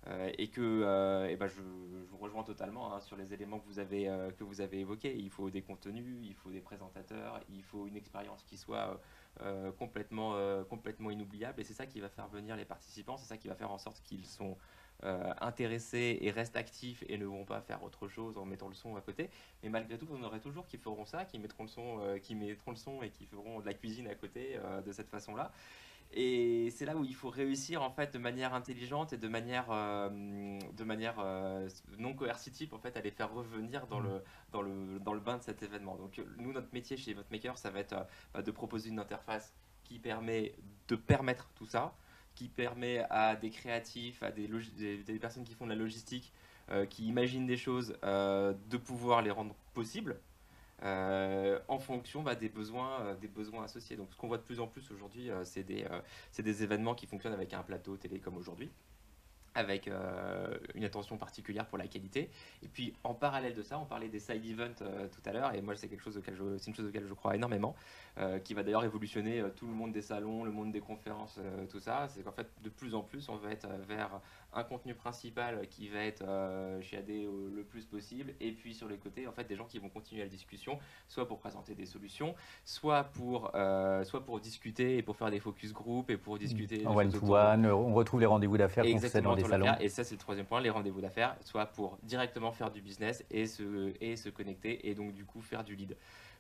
Euh, 0.07 0.31
et 0.39 0.49
que 0.49 0.63
euh, 0.63 1.37
ben 1.37 1.47
je, 1.47 1.61
vous 1.61 2.17
rejoins 2.17 2.43
totalement 2.43 2.95
hein, 2.95 3.01
sur 3.01 3.17
les 3.17 3.35
éléments 3.35 3.59
que 3.59 3.67
vous, 3.67 3.79
avez, 3.81 4.09
euh, 4.09 4.31
que 4.31 4.45
vous 4.45 4.63
avez 4.63 4.81
évoqués. 4.81 5.15
Il 5.15 5.29
faut 5.29 5.51
des 5.51 5.61
contenus, 5.61 6.27
il 6.27 6.35
faut 6.35 6.51
des 6.51 6.61
présentateurs, 6.61 7.41
il 7.51 7.63
faut 7.63 7.87
une 7.87 7.97
expérience 7.97 8.43
qui 8.45 8.57
soit 8.57 9.01
complètement, 9.79 10.35
complètement 10.69 11.11
inoubliable. 11.11 11.61
Et 11.61 11.65
c'est 11.65 11.73
ça 11.73 11.87
qui 11.87 12.01
va 12.01 12.09
faire 12.09 12.29
venir 12.29 12.57
les 12.57 12.65
participants, 12.65 13.17
c'est 13.17 13.27
ça 13.27 13.37
qui 13.37 13.49
va 13.49 13.55
faire 13.55 13.71
en 13.71 13.79
sorte 13.79 14.03
qu'ils 14.03 14.27
sont 14.27 14.59
intéressés 15.41 16.19
et 16.21 16.31
restent 16.31 16.57
actifs 16.57 17.05
et 17.09 17.19
ne 17.19 17.27
vont 17.27 17.45
pas 17.45 17.61
faire 17.61 17.83
autre 17.83 18.09
chose 18.09 18.37
en 18.37 18.45
mettant 18.45 18.69
le 18.69 18.75
son 18.75 18.97
à 18.97 19.01
côté. 19.01 19.31
Mais 19.63 19.69
malgré 19.69 19.99
tout, 19.99 20.07
vous 20.07 20.17
en 20.17 20.23
aurez 20.23 20.41
toujours 20.41 20.67
qui 20.67 20.77
feront 20.77 21.05
ça, 21.05 21.25
qui 21.25 21.39
mettront 21.39 21.65
le 21.65 21.69
son, 21.69 22.19
qui 22.23 22.35
mettront 22.35 22.73
le 22.73 22.77
son 22.77 23.03
et 23.03 23.11
qui 23.11 23.25
feront 23.27 23.61
de 23.61 23.67
la 23.67 23.75
cuisine 23.75 24.07
à 24.09 24.15
côté 24.15 24.59
de 24.85 24.93
cette 24.93 25.09
façon-là. 25.09 25.53
Et 26.13 26.71
c'est 26.71 26.85
là 26.87 26.97
où 26.97 27.05
il 27.05 27.15
faut 27.15 27.31
réussir 27.31 27.83
en 27.83 27.91
fait 27.91 28.13
de 28.13 28.19
manière 28.19 28.53
intelligente 28.53 29.13
et 29.13 29.17
de 29.17 29.29
manière, 29.29 29.67
euh, 29.71 30.59
de 30.77 30.85
manière 30.85 31.15
euh, 31.21 31.69
non 31.99 32.15
coercitive 32.15 32.75
en 32.75 32.79
fait 32.79 32.97
à 32.97 33.01
les 33.01 33.13
faire 33.13 33.33
revenir 33.33 33.87
dans, 33.87 34.01
mm. 34.01 34.05
le, 34.05 34.23
dans, 34.51 34.63
le, 34.63 34.99
dans 34.99 35.15
le 35.15 35.21
bain 35.21 35.39
de 35.39 35.43
cet 35.43 35.63
événement. 35.63 35.97
Donc 35.97 36.21
nous 36.39 36.53
notre 36.53 36.73
métier 36.73 36.97
chez 36.97 37.15
VoteMaker 37.15 37.57
ça 37.57 37.71
va 37.71 37.79
être 37.79 37.93
euh, 37.93 38.05
bah, 38.35 38.43
de 38.43 38.51
proposer 38.51 38.89
une 38.89 38.99
interface 38.99 39.55
qui 39.85 40.01
permet 40.01 40.53
de 40.89 40.97
permettre 40.97 41.49
tout 41.55 41.67
ça, 41.67 41.95
qui 42.35 42.49
permet 42.49 43.05
à 43.11 43.37
des 43.37 43.51
créatifs, 43.51 44.23
à 44.23 44.31
des, 44.31 44.49
personnes 45.21 45.45
qui 45.45 45.55
font 45.55 45.65
de 45.65 45.71
la 45.71 45.77
logistique, 45.77 46.33
qui 46.89 47.07
imaginent 47.07 47.47
des 47.47 47.57
choses, 47.57 47.97
de 48.03 48.77
pouvoir 48.77 49.23
les 49.23 49.31
rendre 49.31 49.55
possibles 49.75 50.17
euh, 50.83 51.59
en 51.69 51.79
fonction 51.79 52.23
bah, 52.23 52.35
des, 52.35 52.49
besoins, 52.49 53.01
euh, 53.03 53.63
associés. 53.63 53.97
Donc 53.97 54.09
ce 54.13 54.17
qu'on 54.17 54.29
voit 54.29 54.39
de 54.39 54.43
plus 54.43 54.61
en 54.61 54.67
plus 54.67 54.91
aujourd'hui, 54.91 55.31
euh, 55.31 55.45
c'est 55.45 55.63
des, 55.63 56.63
événements 56.63 56.95
qui 56.95 57.07
fonctionnent 57.07 57.35
avec 57.35 57.53
un 57.53 57.63
plateau 57.63 57.97
télé 57.97 58.19
comme 58.19 58.37
aujourd'hui 58.37 58.71
avec 59.55 59.89
euh, 59.89 60.57
une 60.75 60.85
attention 60.85 61.17
particulière 61.17 61.67
pour 61.67 61.79
la 61.79 61.87
qualité. 61.87 62.31
Et 62.63 62.69
puis 62.69 62.95
en 63.05 63.15
parallèle 63.15 63.55
de 63.55 63.63
ça, 63.63 63.79
on 63.79 63.85
parlait 63.85 64.09
des 64.09 64.21
side 64.21 64.45
events 64.45 64.83
euh, 64.83 65.09
tout 65.09 65.29
à 65.29 65.33
l'heure, 65.33 65.55
et 65.55 65.61
moi 65.61 65.75
c'est 65.77 65.91
une 65.91 66.01
chose 66.01 66.17
auquel 66.17 67.07
je 67.07 67.15
crois 67.15 67.35
énormément, 67.35 67.75
euh, 67.75 68.10
qui 68.45 68.55
va 68.55 68.63
d'ailleurs 68.63 68.83
révolutionner 68.83 69.43
tout 69.57 69.67
le 69.67 69.73
monde 69.73 69.93
des 69.93 70.03
salons, 70.03 70.45
le 70.45 70.51
monde 70.51 70.73
des 70.73 70.81
conférences, 70.81 71.39
tout 71.71 71.81
ça. 71.81 72.07
C'est 72.09 72.23
qu'en 72.23 72.33
fait 72.33 72.49
de 72.63 72.69
plus 72.69 72.95
en 72.95 73.03
plus 73.03 73.29
on 73.29 73.37
va 73.37 73.51
être 73.51 73.69
vers 73.89 74.21
un 74.53 74.65
contenu 74.65 74.95
principal 74.95 75.69
qui 75.69 75.89
va 75.89 76.01
être 76.01 76.25
chiadé 76.83 77.27
le 77.55 77.63
plus 77.63 77.85
possible, 77.87 78.35
et 78.41 78.53
puis 78.53 78.75
sur 78.75 78.89
les 78.89 78.97
côtés 78.97 79.27
en 79.27 79.33
fait 79.33 79.45
des 79.45 79.57
gens 79.57 79.67
qui 79.67 79.79
vont 79.79 79.89
continuer 79.89 80.23
la 80.23 80.29
discussion, 80.29 80.79
soit 81.09 81.27
pour 81.27 81.39
présenter 81.39 81.75
des 81.75 81.87
solutions, 81.87 82.35
soit 82.65 83.05
pour 83.05 83.51
soit 84.05 84.25
pour 84.25 84.41
discuter 84.41 84.99
et 84.99 85.03
pour 85.03 85.17
faire 85.17 85.31
des 85.31 85.41
focus 85.41 85.73
group 85.73 86.11
et 86.11 86.17
pour 86.17 86.39
discuter. 86.39 86.87
En 86.87 86.97
one 86.97 87.13
to 87.13 87.35
one, 87.35 87.67
on 87.67 87.95
retrouve 87.95 88.21
les 88.21 88.27
rendez-vous 88.27 88.59
d'affaires 88.59 88.85
qu'on 88.85 88.99
fait 88.99 89.21
dans 89.23 89.37
et 89.81 89.89
ça, 89.89 90.05
c'est 90.05 90.15
le 90.15 90.21
troisième 90.21 90.47
point, 90.47 90.61
les 90.61 90.71
rendez-vous 90.71 91.01
d'affaires, 91.01 91.37
soit 91.43 91.67
pour 91.67 91.99
directement 92.03 92.53
faire 92.53 92.71
du 92.71 92.81
business 92.81 93.25
et 93.31 93.47
se, 93.47 93.95
et 94.01 94.17
se 94.17 94.29
connecter 94.29 94.89
et 94.89 94.95
donc 94.95 95.13
du 95.13 95.25
coup 95.25 95.41
faire 95.41 95.65
du 95.65 95.75
lead. 95.75 95.97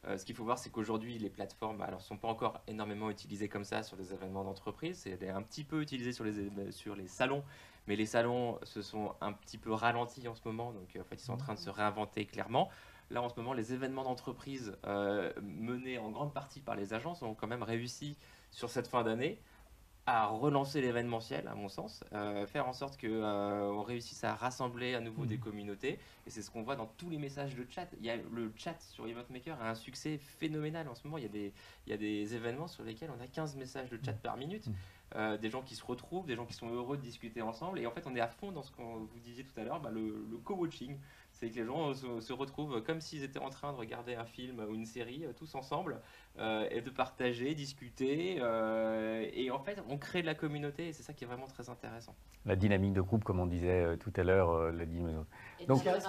Euh, 0.06 0.17
ce 0.17 0.25
qu'il 0.25 0.35
faut 0.35 0.44
voir, 0.44 0.58
c'est 0.58 0.70
qu'aujourd'hui, 0.70 1.19
les 1.19 1.29
plateformes 1.29 1.82
alors 1.82 2.00
sont 2.00 2.17
pas 2.17 2.29
encore 2.29 2.61
énormément 2.67 3.11
utilisées 3.11 3.49
comme 3.49 3.64
ça 3.64 3.82
sur 3.82 3.97
les 3.97 4.12
événements 4.12 4.44
d'entreprise. 4.44 4.99
C'est 4.99 5.29
un 5.29 5.43
petit 5.43 5.64
peu 5.64 5.82
utilisé 5.82 6.12
sur 6.12 6.25
les, 6.25 7.06
salons, 7.06 7.44
mais 7.87 7.97
les 7.97 8.06
salons 8.06 8.58
se 8.62 8.81
sont 8.81 9.15
un 9.20 9.32
petit 9.32 9.58
peu 9.58 9.72
ralentis 9.72 10.27
en 10.27 10.34
ce 10.34 10.41
moment. 10.44 10.72
Donc, 10.72 10.96
en 10.98 11.05
fait, 11.05 11.17
ils 11.17 11.24
sont 11.24 11.34
en 11.34 11.39
train 11.39 11.55
de 11.55 11.58
se 11.58 11.70
réinventer 11.70 12.24
clairement. 12.24 12.70
Là, 13.10 13.20
en 13.20 13.29
ce 13.29 13.34
moment, 13.36 13.53
les 13.53 13.74
événements 13.74 14.05
d'entreprise 14.05 14.77
euh, 14.86 15.32
menés 15.43 15.98
en 15.98 16.10
grande 16.10 16.32
partie 16.32 16.60
par 16.60 16.77
les 16.77 16.94
agences 16.94 17.22
ont 17.22 17.34
quand 17.34 17.48
même 17.48 17.65
réussi 17.65 18.17
sur 18.53 18.70
cette 18.70 18.86
fin 18.86 19.03
d'année 19.03 19.41
à 20.10 20.26
relancer 20.26 20.81
l'événementiel, 20.81 21.46
à 21.46 21.55
mon 21.55 21.69
sens, 21.69 22.02
euh, 22.12 22.44
faire 22.44 22.67
en 22.67 22.72
sorte 22.72 23.00
qu'on 23.00 23.06
euh, 23.06 23.81
réussisse 23.81 24.24
à 24.24 24.34
rassembler 24.34 24.96
à 24.96 25.00
nouveau 25.00 25.24
des 25.24 25.36
mmh. 25.36 25.40
communautés. 25.40 26.00
Et 26.26 26.31
c'est 26.31 26.43
ce 26.43 26.50
qu'on 26.50 26.62
voit 26.62 26.74
dans 26.74 26.90
tous 26.98 27.10
les 27.10 27.19
messages 27.19 27.55
de 27.55 27.64
chat. 27.70 27.86
Il 28.00 28.05
y 28.05 28.10
a 28.10 28.17
le 28.17 28.52
chat 28.56 28.74
sur 28.81 29.06
EventMaker 29.06 29.56
a 29.62 29.70
un 29.70 29.74
succès 29.76 30.19
phénoménal 30.19 30.88
en 30.88 30.96
ce 30.96 31.05
moment. 31.05 31.17
Il 31.17 31.22
y, 31.22 31.26
a 31.26 31.31
des, 31.31 31.52
il 31.86 31.90
y 31.90 31.93
a 31.93 31.96
des 31.96 32.34
événements 32.34 32.67
sur 32.67 32.82
lesquels 32.82 33.10
on 33.17 33.22
a 33.22 33.29
15 33.29 33.55
messages 33.55 33.88
de 33.88 34.00
chat 34.05 34.12
mmh. 34.12 34.19
par 34.19 34.36
minute. 34.36 34.67
Mmh. 34.67 34.72
Euh, 35.14 35.36
des 35.38 35.50
gens 35.50 35.62
qui 35.62 35.76
se 35.76 35.84
retrouvent, 35.84 36.26
des 36.26 36.36
gens 36.36 36.46
qui 36.46 36.55
sont 36.55 36.69
heureux 36.69 36.96
de 36.96 37.02
discuter 37.02 37.40
ensemble. 37.40 37.79
Et 37.79 37.86
en 37.86 37.93
fait, 37.93 38.05
on 38.06 38.17
est 38.17 38.20
à 38.20 38.29
fond 38.29 38.50
dans 38.50 38.64
ce 38.64 38.72
qu'on 38.72 38.96
vous 38.96 39.19
disiez 39.20 39.44
tout 39.44 39.60
à 39.60 39.64
l'heure, 39.64 39.81
bah, 39.81 39.90
le, 39.93 40.24
le 40.29 40.36
co-watching 40.38 40.96
c'est 41.41 41.49
que 41.49 41.59
les 41.59 41.65
gens 41.65 41.94
se, 41.94 42.32
retrouvent 42.32 42.82
comme 42.82 43.01
s'ils 43.01 43.25
étaient 43.25 43.39
en 43.39 43.49
train 43.49 43.73
de 43.73 43.79
regarder 43.79 44.15
un 44.15 44.27
film 44.27 44.61
ou 44.69 44.75
une 44.75 44.85
série 44.85 45.25
euh, 45.25 45.32
tous 45.32 45.55
ensemble 45.55 45.99
euh, 46.39 46.69
et 46.70 46.82
de 46.82 46.91
partager, 46.91 47.55
discuter. 47.55 48.39
Euh, 48.41 49.27
et 49.32 49.51
en 49.51 49.59
fait, 49.59 49.82
on 49.89 49.97
crée 49.97 50.20
de 50.20 50.27
la 50.27 50.35
communauté 50.35 50.89
et 50.89 50.93
c'est 50.93 51.03
ça 51.03 51.15
qui 51.15 51.25
est 51.25 51.27
vraiment 51.27 51.47
très 51.47 51.70
intéressant. 51.70 52.15
La 52.44 52.56
dynamique 52.56 52.93
de 52.93 53.01
groupe, 53.01 53.25
comme 53.25 53.41
on 53.41 53.47
disait 53.47 53.97
tout 53.99 54.13
à 54.17 54.23
l'heure, 54.23 54.70
la 54.70 54.85
dynamique. 54.85 55.17
Donc, 55.67 55.79
ce, 55.79 55.82
qui 55.82 55.89
est, 55.89 56.01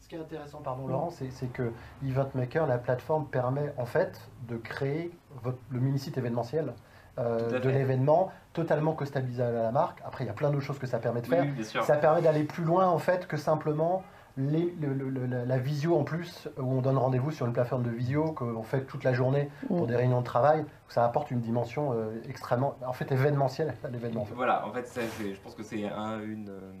ce, 0.00 0.08
qui 0.08 0.14
est, 0.14 0.18
intéressant, 0.18 0.60
pardon 0.60 0.86
Laurent, 0.86 1.10
c'est 1.10 1.52
que 1.52 1.72
EventMaker, 2.04 2.66
la 2.66 2.78
plateforme, 2.78 3.26
permet 3.28 3.72
en 3.78 3.86
fait 3.86 4.20
de 4.48 4.56
créer 4.56 5.10
votre, 5.42 5.58
le 5.70 5.80
mini-site 5.80 6.18
événementiel. 6.18 6.74
de 7.18 7.68
l'événement, 7.68 8.32
totalement 8.52 8.94
customisé 8.94 9.42
à 9.42 9.50
la 9.50 9.72
marque. 9.72 10.00
Après, 10.04 10.24
il 10.24 10.26
y 10.26 10.30
a 10.30 10.34
plein 10.34 10.50
d'autres 10.50 10.64
choses 10.64 10.78
que 10.78 10.86
ça 10.86 10.98
permet 10.98 11.20
de 11.20 11.26
faire. 11.26 11.84
ça 11.84 11.96
permet 11.96 12.22
d'aller 12.22 12.44
plus 12.44 12.64
loin 12.64 12.88
en 12.88 12.98
fait 12.98 13.26
que 13.26 13.36
simplement 13.36 14.02
la 14.36 15.58
visio 15.58 15.96
en 15.96 16.04
plus, 16.04 16.48
où 16.58 16.62
on 16.62 16.80
donne 16.80 16.98
rendez-vous 16.98 17.30
sur 17.30 17.46
une 17.46 17.52
plateforme 17.52 17.82
de 17.82 17.90
visio 17.90 18.32
qu'on 18.32 18.62
fait 18.62 18.84
toute 18.84 19.04
la 19.04 19.12
journée 19.12 19.50
pour 19.66 19.84
mm. 19.84 19.86
des 19.86 19.96
réunions 19.96 20.20
de 20.20 20.26
travail, 20.26 20.64
ça 20.88 21.04
apporte 21.04 21.30
une 21.30 21.40
dimension 21.40 21.92
euh, 21.92 22.20
extrêmement, 22.28 22.76
en 22.86 22.92
fait, 22.92 23.10
événementielle 23.12 23.74
à 23.84 23.88
l'événement. 23.88 24.26
Voilà, 24.34 24.66
en 24.66 24.72
fait, 24.72 24.88
je 25.20 25.40
pense 25.40 25.54
que 25.54 25.62
c'est 25.62 25.84
un, 25.84 26.20
une, 26.20 26.48
euh, 26.48 26.72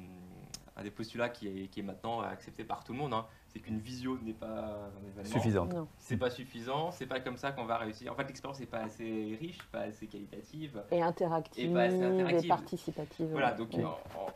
un 0.76 0.82
des 0.82 0.90
postulats 0.90 1.28
qui 1.28 1.48
est, 1.48 1.68
qui 1.68 1.80
est 1.80 1.84
maintenant 1.84 2.20
accepté 2.20 2.64
par 2.64 2.84
tout 2.84 2.92
le 2.92 2.98
monde. 2.98 3.14
hein. 3.14 3.26
C'est 3.52 3.60
qu'une 3.60 3.80
visio 3.80 4.18
n'est 4.22 4.32
pas. 4.32 4.90
Suffisante. 5.24 5.74
C'est 5.98 6.16
pas 6.16 6.30
suffisant, 6.30 6.90
c'est 6.90 7.06
pas 7.06 7.20
comme 7.20 7.36
ça 7.36 7.52
qu'on 7.52 7.66
va 7.66 7.76
réussir. 7.76 8.10
En 8.10 8.14
fait, 8.14 8.24
l'expérience 8.24 8.58
n'est 8.60 8.66
pas 8.66 8.80
assez 8.80 9.36
riche, 9.38 9.58
pas 9.70 9.80
assez 9.80 10.06
qualitative. 10.06 10.82
Et 10.90 11.02
interactive, 11.02 11.70
Et 11.70 11.72
pas 11.72 11.82
assez 11.82 12.02
interactive. 12.02 12.44
et 12.44 12.48
participative. 12.48 13.28
Voilà, 13.30 13.52
donc 13.52 13.74
Ouais. 13.74 13.84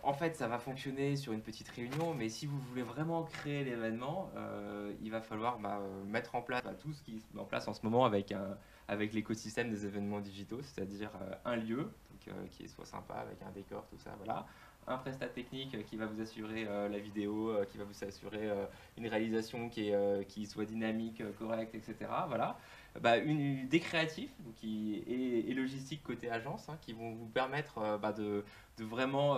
en, 0.03 0.13
fait, 0.13 0.37
ça 0.37 0.49
va 0.49 0.59
fonctionner 0.59 1.17
sur 1.17 1.33
une 1.33 1.41
petite 1.41 1.69
réunion, 1.69 2.13
mais 2.15 2.29
si 2.29 2.47
vous 2.47 2.59
voulez 2.59 2.83
vraiment 2.83 3.23
créer 3.23 3.65
l'événement, 3.65 4.31
euh, 4.37 4.93
il 5.03 5.11
va 5.11 5.23
falloir 5.23 5.59
bah, 5.59 5.81
mettre 6.07 6.35
en 6.35 6.43
place 6.43 6.63
bah, 6.63 6.75
tout 6.79 6.93
ce 6.93 7.03
qui 7.03 7.19
se 7.21 7.35
met 7.35 7.41
en 7.41 7.45
place 7.47 7.67
en 7.69 7.73
ce 7.73 7.81
moment 7.85 8.05
avec, 8.05 8.33
un, 8.33 8.57
avec 8.87 9.15
l'écosystème 9.15 9.71
des 9.71 9.87
événements 9.87 10.21
digitaux, 10.21 10.61
c'est-à-dire 10.63 11.11
euh, 11.23 11.35
un 11.47 11.57
lieu 11.57 11.91
donc, 12.11 12.29
euh, 12.29 12.47
qui 12.51 12.69
soit 12.69 12.87
sympa 12.87 13.15
avec 13.15 13.39
un 13.43 13.51
décor, 13.53 13.87
tout 13.87 13.99
ça, 13.99 14.11
voilà. 14.19 14.47
Un 14.89 14.99
prestat 14.99 15.27
technique 15.27 15.75
euh, 15.75 15.83
qui 15.83 15.97
va 15.97 16.07
vous 16.07 16.21
assurer 16.21 16.65
euh, 16.69 16.89
la 16.89 16.99
vidéo, 16.99 17.51
euh, 17.51 17.65
qui 17.65 17.77
va 17.77 17.85
vous 17.85 18.05
assurer 18.05 18.49
une 18.97 19.09
réalisation 19.09 19.69
qui, 19.69 19.91
est, 19.91 20.29
qui 20.29 20.47
soit 20.47 20.65
dynamique, 20.65 21.23
correcte, 21.39 21.75
etc. 21.75 21.95
Voilà. 22.29 22.59
Bah, 23.01 23.19
une, 23.19 23.69
des 23.69 23.81
créatifs 23.81 24.33
donc, 24.41 24.55
qui, 24.55 24.95
et, 25.07 25.51
et 25.51 25.55
logistique 25.55 26.03
côté 26.03 26.31
agence 26.31 26.69
hein, 26.71 26.79
qui 26.81 26.95
vont 26.95 27.13
vous 27.13 27.27
permettre 27.27 27.99
bah, 28.01 28.13
de, 28.13 28.43
de 28.79 28.85
vraiment 28.85 29.33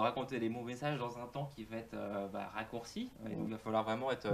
raconter 0.00 0.38
les 0.38 0.48
bons 0.48 0.62
messages 0.62 0.98
dans 0.98 1.18
un 1.18 1.26
temps 1.26 1.50
qui 1.54 1.64
va 1.64 1.78
être 1.78 1.96
bah, 2.32 2.50
raccourci. 2.54 3.10
Et 3.26 3.34
donc 3.34 3.46
il 3.46 3.52
va 3.52 3.58
falloir 3.58 3.82
vraiment 3.82 4.12
être 4.12 4.28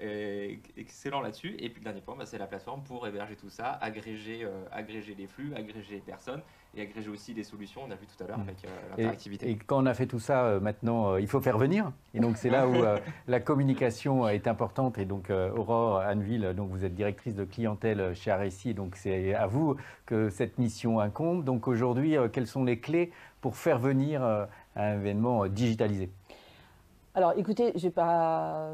euh, 0.00 0.56
excellent 0.76 1.20
là-dessus. 1.20 1.54
Et 1.58 1.68
puis 1.68 1.80
le 1.80 1.84
dernier 1.84 2.00
point, 2.00 2.16
bah, 2.16 2.24
c'est 2.26 2.38
la 2.38 2.46
plateforme 2.46 2.82
pour 2.82 3.06
héberger 3.06 3.36
tout 3.36 3.50
ça, 3.50 3.72
agréger, 3.80 4.42
euh, 4.42 4.64
agréger 4.72 5.14
les 5.14 5.26
flux, 5.26 5.54
agréger 5.54 5.94
les 5.96 6.00
personnes 6.00 6.42
et 6.76 6.82
agréger 6.82 7.10
aussi 7.10 7.34
les 7.34 7.42
solutions. 7.44 7.82
On 7.86 7.90
a 7.90 7.94
vu 7.94 8.06
tout 8.06 8.22
à 8.24 8.26
l'heure 8.26 8.38
Mm. 8.38 8.42
avec 8.42 8.64
euh, 8.64 8.68
Et, 8.96 9.02
l'interactivité. 9.02 9.50
et 9.50 9.56
quand 9.56 9.82
on 9.82 9.86
a 9.86 9.94
fait 9.94 10.06
tout 10.06 10.18
ça, 10.18 10.44
euh, 10.44 10.60
maintenant, 10.60 11.12
euh, 11.12 11.20
il 11.20 11.26
faut 11.28 11.40
faire 11.40 11.58
venir. 11.58 11.92
Et 12.14 12.20
donc, 12.20 12.36
c'est 12.36 12.48
là 12.50 12.66
où 12.66 12.74
euh, 12.74 12.98
la 13.28 13.40
communication 13.40 14.28
est 14.28 14.46
importante. 14.46 14.96
Et 14.98 15.04
donc, 15.04 15.30
euh, 15.30 15.50
Aurore 15.54 15.98
Anneville, 15.98 16.54
donc 16.56 16.70
vous 16.70 16.84
êtes 16.84 16.94
directrice 16.94 17.34
de 17.34 17.44
clientèle 17.44 18.14
chez 18.14 18.32
RSI. 18.32 18.70
Et 18.70 18.74
donc, 18.74 18.96
c'est 18.96 19.34
à 19.34 19.46
vous 19.46 19.76
que 20.06 20.30
cette 20.30 20.58
mission 20.58 20.98
incombe. 21.00 21.44
Donc, 21.44 21.68
aujourd'hui, 21.68 22.16
euh, 22.16 22.28
quelles 22.28 22.46
sont 22.46 22.64
les 22.64 22.78
clés 22.78 23.12
pour 23.40 23.56
faire 23.56 23.78
venir 23.78 24.22
euh, 24.24 24.46
un 24.76 24.94
événement 24.94 25.44
euh, 25.44 25.48
digitalisé? 25.48 26.10
Alors 27.14 27.34
écoutez, 27.36 27.72
je 27.72 27.76
ne 27.76 27.82
vais 27.82 27.90
pas 27.90 28.70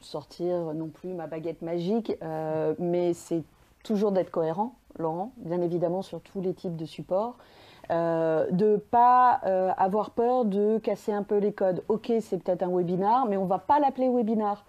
sortir 0.00 0.72
non 0.72 0.88
plus 0.88 1.12
ma 1.12 1.26
baguette 1.26 1.60
magique, 1.60 2.12
euh, 2.22 2.74
mais 2.78 3.12
c'est 3.12 3.42
toujours 3.84 4.12
d'être 4.12 4.30
cohérent, 4.30 4.74
Laurent, 4.98 5.32
bien 5.36 5.60
évidemment 5.60 6.02
sur 6.02 6.20
tous 6.20 6.40
les 6.40 6.54
types 6.54 6.76
de 6.76 6.84
supports. 6.84 7.36
Euh, 7.90 8.48
de 8.52 8.76
pas 8.76 9.40
euh, 9.44 9.70
avoir 9.76 10.10
peur 10.10 10.44
de 10.44 10.78
casser 10.78 11.12
un 11.12 11.24
peu 11.24 11.38
les 11.38 11.52
codes. 11.52 11.82
Ok, 11.88 12.12
c'est 12.20 12.42
peut-être 12.42 12.62
un 12.62 12.74
webinar, 12.74 13.26
mais 13.26 13.36
on 13.36 13.46
va 13.46 13.58
pas 13.58 13.80
l'appeler 13.80 14.08
webinar. 14.08 14.64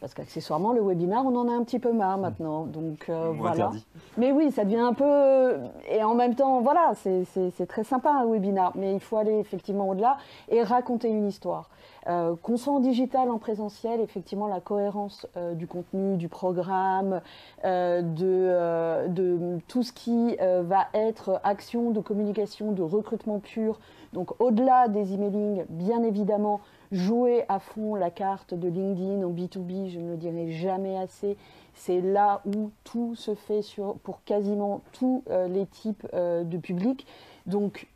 Parce 0.00 0.14
qu'accessoirement, 0.14 0.72
le 0.72 0.80
webinar, 0.80 1.26
on 1.26 1.36
en 1.36 1.46
a 1.48 1.52
un 1.52 1.62
petit 1.62 1.78
peu 1.78 1.92
marre 1.92 2.16
maintenant. 2.16 2.64
Donc 2.64 3.06
euh, 3.10 3.32
voilà. 3.36 3.66
interdit. 3.66 3.86
Mais 4.16 4.32
oui, 4.32 4.50
ça 4.50 4.64
devient 4.64 4.78
un 4.78 4.94
peu. 4.94 5.56
Et 5.90 6.02
en 6.02 6.14
même 6.14 6.34
temps, 6.34 6.60
voilà, 6.60 6.92
c'est- 6.94 7.66
très 7.68 7.84
sympa 7.84 8.10
un 8.10 8.24
webinar, 8.26 8.72
mais 8.76 8.94
il 8.94 9.00
faut 9.00 9.18
aller 9.18 9.38
effectivement 9.38 9.88
au-delà 9.88 10.16
et 10.48 10.62
raconter 10.62 11.08
une 11.10 11.26
histoire. 11.26 11.68
Euh, 12.08 12.34
Qu'on 12.42 12.56
soit 12.56 12.72
en 12.72 12.80
digital, 12.80 13.30
en 13.30 13.36
présentiel, 13.38 14.00
effectivement, 14.00 14.46
la 14.46 14.60
cohérence 14.60 15.26
euh, 15.36 15.52
du 15.52 15.66
contenu, 15.66 16.16
du 16.16 16.28
programme, 16.28 17.20
euh, 17.66 18.00
de, 18.00 18.24
euh, 18.24 19.06
de 19.08 19.58
tout 19.68 19.82
ce 19.82 19.92
qui 19.92 20.36
euh, 20.40 20.62
va 20.66 20.86
être 20.94 21.40
action 21.44 21.90
de 21.90 22.00
communication, 22.00 22.72
de 22.72 22.82
recrutement 22.82 23.38
pur. 23.38 23.78
Donc, 24.14 24.30
au-delà 24.40 24.88
des 24.88 25.12
emailing, 25.12 25.64
bien 25.68 26.02
évidemment, 26.02 26.60
jouer 26.92 27.44
à 27.48 27.58
fond 27.58 27.94
la 27.94 28.10
carte 28.10 28.54
de 28.54 28.68
LinkedIn 28.68 29.24
en 29.24 29.30
B2B, 29.30 29.90
je 29.90 30.00
ne 30.00 30.10
le 30.10 30.16
dirai 30.16 30.50
jamais 30.50 30.96
assez. 30.96 31.36
C'est 31.74 32.00
là 32.00 32.42
où 32.44 32.70
tout 32.84 33.14
se 33.14 33.34
fait 33.34 33.62
sur, 33.62 33.94
pour 33.98 34.24
quasiment 34.24 34.82
tous 34.92 35.22
euh, 35.30 35.46
les 35.48 35.66
types 35.66 36.06
euh, 36.14 36.42
de 36.42 36.58
publics. 36.58 37.06
Donc, 37.46 37.86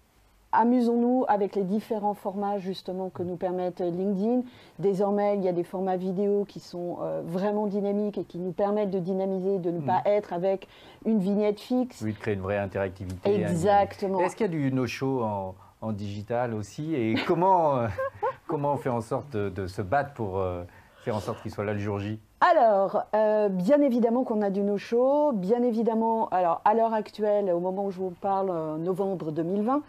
amusons-nous 0.53 1.25
avec 1.27 1.57
les 1.57 1.65
différents 1.65 2.15
formats 2.15 2.59
justement 2.59 3.11
que 3.11 3.25
nous 3.25 3.35
permettent 3.35 3.81
LinkedIn. 3.81 4.43
Désormais, 4.79 5.37
il 5.37 5.43
y 5.43 5.49
a 5.49 5.53
des 5.53 5.65
formats 5.65 5.97
vidéo 5.97 6.45
qui 6.49 6.61
sont 6.61 6.99
euh, 7.03 7.23
vraiment 7.27 7.67
dynamiques 7.67 8.19
et 8.19 8.25
qui 8.25 8.39
nous 8.39 8.53
permettent 8.53 8.93
de 8.93 9.01
dynamiser, 9.01 9.59
de 9.59 9.73
ne 9.73 9.81
pas 9.81 10.03
être 10.05 10.33
avec 10.33 10.69
une 11.05 11.19
vignette 11.19 11.59
fixe. 11.59 12.01
Oui, 12.03 12.13
de 12.13 12.19
créer 12.19 12.35
une 12.35 12.43
vraie 12.43 12.59
interactivité. 12.59 13.35
Exactement. 13.35 14.21
Est-ce 14.21 14.37
qu'il 14.37 14.47
y 14.47 14.49
a 14.49 14.53
du 14.53 14.73
no-show 14.73 15.25
en, 15.25 15.57
en 15.81 15.93
digital 15.93 16.55
aussi? 16.55 16.95
Et 16.95 17.17
comment, 17.27 17.89
comment 18.55 18.75
on 18.75 18.77
fait 18.77 18.89
en 18.89 19.01
sorte 19.01 19.37
de, 19.37 19.67
se 19.67 19.83
battre 19.83 20.13
pour 20.13 20.39
euh, 20.39 20.63
faire 21.03 21.17
en 21.17 21.21
sorte 21.21 21.43
qu'il 21.43 21.51
soit 21.51 21.65
là 21.65 21.73
le 21.73 21.81
jour 21.81 21.99
J? 21.99 22.21
Alors, 22.41 23.03
euh, 23.17 23.49
bien 23.49 23.81
évidemment 23.81 24.23
qu'on 24.23 24.43
a 24.43 24.51
du 24.51 24.63
no-show, 24.63 25.33
bien 25.33 25.61
évidemment, 25.65 26.29
alors 26.29 26.61
à 26.65 26.75
l'heure 26.75 26.95
actuelle, 26.95 27.51
au 27.51 27.59
moment 27.59 27.87
où 27.87 27.91
je 27.91 27.99
vous 27.99 28.15
parle, 28.21 28.51
euh, 28.53 28.77
novembre 28.77 29.33
2020, 29.33 29.83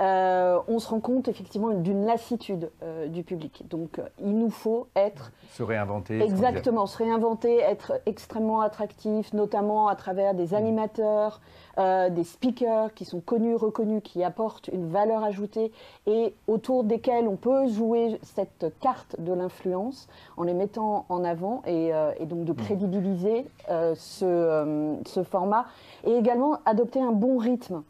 euh, 0.00 0.58
on 0.68 0.78
se 0.78 0.88
rend 0.88 1.00
compte 1.00 1.28
effectivement 1.28 1.70
d'une 1.70 2.04
lassitude 2.04 2.70
euh, 2.82 3.08
du 3.08 3.22
public. 3.22 3.64
Donc, 3.68 3.98
euh, 3.98 4.08
il 4.20 4.38
nous 4.38 4.50
faut 4.50 4.88
être 4.94 5.32
Se 5.50 5.62
réinventer. 5.62 6.20
Exactement, 6.20 6.86
se 6.86 6.98
réinventer, 6.98 7.58
être 7.58 8.00
extrêmement 8.06 8.60
attractif, 8.60 9.32
notamment 9.32 9.88
à 9.88 9.96
travers 9.96 10.34
des 10.34 10.54
animateurs, 10.54 11.40
euh, 11.78 12.10
des 12.10 12.24
speakers 12.24 12.94
qui 12.94 13.04
sont 13.04 13.20
connus, 13.20 13.54
reconnus, 13.54 14.02
qui 14.04 14.22
apportent 14.22 14.68
une 14.68 14.88
valeur 14.88 15.24
ajoutée 15.24 15.72
et 16.06 16.34
autour 16.46 16.84
desquels 16.84 17.28
on 17.28 17.36
peut 17.36 17.66
jouer 17.68 18.18
cette 18.22 18.74
carte 18.80 19.16
de 19.18 19.32
l'influence 19.32 20.08
en 20.36 20.44
les 20.44 20.54
mettant 20.54 21.06
en 21.08 21.24
avant 21.24 21.62
et, 21.66 21.92
et 22.18 22.26
donc 22.26 22.44
de 22.44 22.52
crédibiliser 22.52 23.46
ce, 23.94 24.24
euh, 24.24 24.94
ce 25.06 25.22
format 25.22 25.66
et 26.04 26.12
également 26.12 26.58
adopter 26.64 27.00
un 27.00 27.12
bon 27.12 27.38
rythme. 27.38 27.82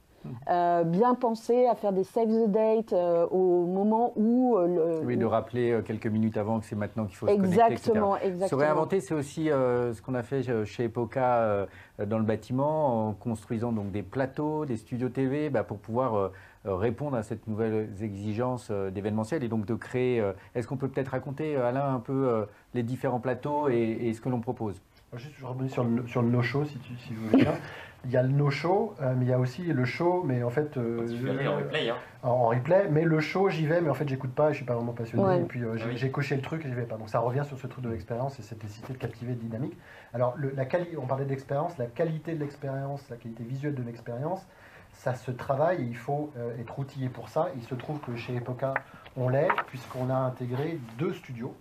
Euh, 0.49 0.85
bien 0.85 1.15
penser 1.15 1.67
à 1.67 1.75
faire 1.75 1.93
des 1.93 2.05
save 2.05 2.29
the 2.29 2.51
date 2.51 2.93
euh, 2.93 3.27
au 3.29 3.67
moment 3.67 4.13
où 4.17 4.57
euh, 4.57 5.01
le, 5.01 5.07
Oui, 5.07 5.17
de 5.17 5.25
rappeler 5.25 5.71
euh, 5.73 5.83
quelques 5.83 6.07
minutes 6.07 6.37
avant 6.37 6.61
que 6.61 6.67
c'est 6.67 6.77
maintenant 6.77 7.05
qu'il 7.07 7.17
faut 7.17 7.27
se 7.27 7.33
connecter, 7.33 7.55
etc. 7.57 7.73
exactement, 7.73 8.17
Se 8.17 8.27
exactement. 8.27 8.61
réinventer, 8.61 9.01
c'est 9.01 9.15
aussi 9.15 9.51
euh, 9.51 9.93
ce 9.93 10.03
qu'on 10.03 10.15
a 10.15 10.23
fait 10.23 10.65
chez 10.65 10.85
Epoca 10.85 11.37
euh, 11.39 11.67
dans 12.07 12.19
le 12.19 12.25
bâtiment, 12.25 13.09
en 13.09 13.13
construisant 13.13 13.73
donc 13.73 13.91
des 13.91 14.03
plateaux, 14.03 14.65
des 14.67 14.77
studios 14.77 15.09
TV, 15.09 15.51
bah, 15.51 15.65
pour 15.65 15.79
pouvoir 15.79 16.31
répondre 16.65 17.17
à 17.17 17.23
cette 17.23 17.47
nouvelle 17.47 17.89
exigence 18.03 18.71
d'événementiel 18.71 19.43
et 19.45 19.49
donc 19.49 19.65
de 19.67 19.75
créer. 19.75 20.23
Est-ce 20.55 20.67
qu'on 20.69 20.77
peut 20.77 20.89
peut-être 20.89 21.09
raconter, 21.09 21.57
Alain, 21.57 21.95
un 21.95 22.01
peu 22.01 22.47
les 22.75 22.83
différents 22.83 23.21
plateaux 23.21 23.69
et, 23.69 23.99
et 24.03 24.13
ce 24.13 24.21
que 24.21 24.29
l'on 24.29 24.41
propose? 24.41 24.81
Juste, 25.15 25.35
je 25.39 25.47
rebondis 25.47 25.71
sur 25.71 25.85
le, 25.85 26.07
sur 26.07 26.21
le 26.21 26.29
no-show, 26.29 26.65
si, 26.65 26.77
tu- 26.79 26.97
si 26.99 27.15
vous 27.15 27.29
voulez 27.29 27.45
bien. 27.45 27.55
Il 28.07 28.13
y 28.13 28.17
a 28.17 28.23
le 28.23 28.29
no-show, 28.29 28.95
euh, 29.03 29.15
mais 29.17 29.25
il 29.27 29.29
y 29.29 29.33
a 29.33 29.39
aussi 29.39 29.63
le 29.65 29.85
show, 29.85 30.23
mais 30.25 30.43
en 30.43 30.51
fait. 30.51 30.77
euh, 30.77 31.07
tu 31.21 31.29
aller 31.29 31.47
en 31.49 31.57
replay, 31.57 31.91
hein. 31.91 31.97
en, 32.23 32.29
en 32.31 32.47
replay, 32.49 32.89
mais 32.91 33.03
le 33.05 33.19
show, 33.21 33.49
j'y 33.51 33.67
vais, 33.67 33.81
mais 33.81 33.91
en 33.91 33.95
fait, 33.95 34.09
j'écoute 34.09 34.33
pas, 34.33 34.53
je 34.53 34.57
suis 34.59 34.65
pas 34.65 34.75
vraiment 34.75 34.93
passionné, 34.93 35.25
Ouais. 35.25 35.41
et 35.41 35.45
puis 35.45 35.63
euh, 35.65 35.77
j'ai 35.77 35.85
Ah 35.85 35.89
oui. 35.89 35.97
j'ai 35.97 36.11
coché 36.11 36.37
le 36.37 36.43
truc 36.43 36.65
et 36.65 36.69
j'y 36.69 36.75
vais 36.75 36.85
pas. 36.85 36.97
Donc 36.97 37.09
ça 37.11 37.19
revient 37.19 37.43
sur 37.45 37.59
ce 37.59 37.67
truc 37.67 37.85
de 37.85 37.91
l'expérience 37.91 38.39
et 38.39 38.43
cette 38.43 38.63
nécessité 38.63 38.93
de 38.93 38.99
captiver, 38.99 39.35
de 39.35 39.41
dynamique. 39.41 39.77
Alors, 40.15 40.35
le- 40.37 40.53
la 40.57 40.65
quali- 40.67 40.97
on 40.97 41.07
parlait 41.07 41.25
d'expérience, 41.25 41.77
la 41.79 41.87
qualité 41.87 42.35
de 42.35 42.41
l'expérience, 42.41 43.05
la 43.11 43.17
qualité 43.17 43.43
visuelle 43.43 43.75
de 43.75 43.83
l'expérience, 43.83 44.47
ça 44.93 45.15
se 45.15 45.31
travaille 45.31 45.83
et 45.83 45.87
il 45.87 45.97
faut 45.97 46.31
euh, 46.39 46.59
être 46.61 46.79
outillé 46.79 47.09
pour 47.09 47.29
ça. 47.29 47.49
Il 47.57 47.63
se 47.65 47.75
trouve 47.75 47.99
que 48.01 48.15
chez 48.17 48.35
Epoca, 48.37 48.73
on 49.17 49.29
l'est, 49.29 49.49
puisqu'on 49.67 50.09
a 50.11 50.15
intégré 50.17 50.79
deux 50.97 51.13
studios. 51.13 51.55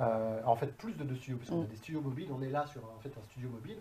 Euh, 0.00 0.40
en 0.44 0.56
fait, 0.56 0.76
plus 0.76 0.92
de 0.96 1.04
deux 1.04 1.16
studios, 1.16 1.38
parce 1.38 1.48
qu'on 1.50 1.62
a 1.62 1.64
Mm. 1.64 1.68
des 1.68 1.76
studios 1.76 2.00
mobiles. 2.02 2.28
On 2.38 2.42
est 2.42 2.50
là 2.50 2.66
sur 2.66 2.82
en 2.84 3.00
fait, 3.00 3.08
un 3.18 3.22
studio 3.24 3.48
mobile 3.48 3.76
euh, 3.78 3.80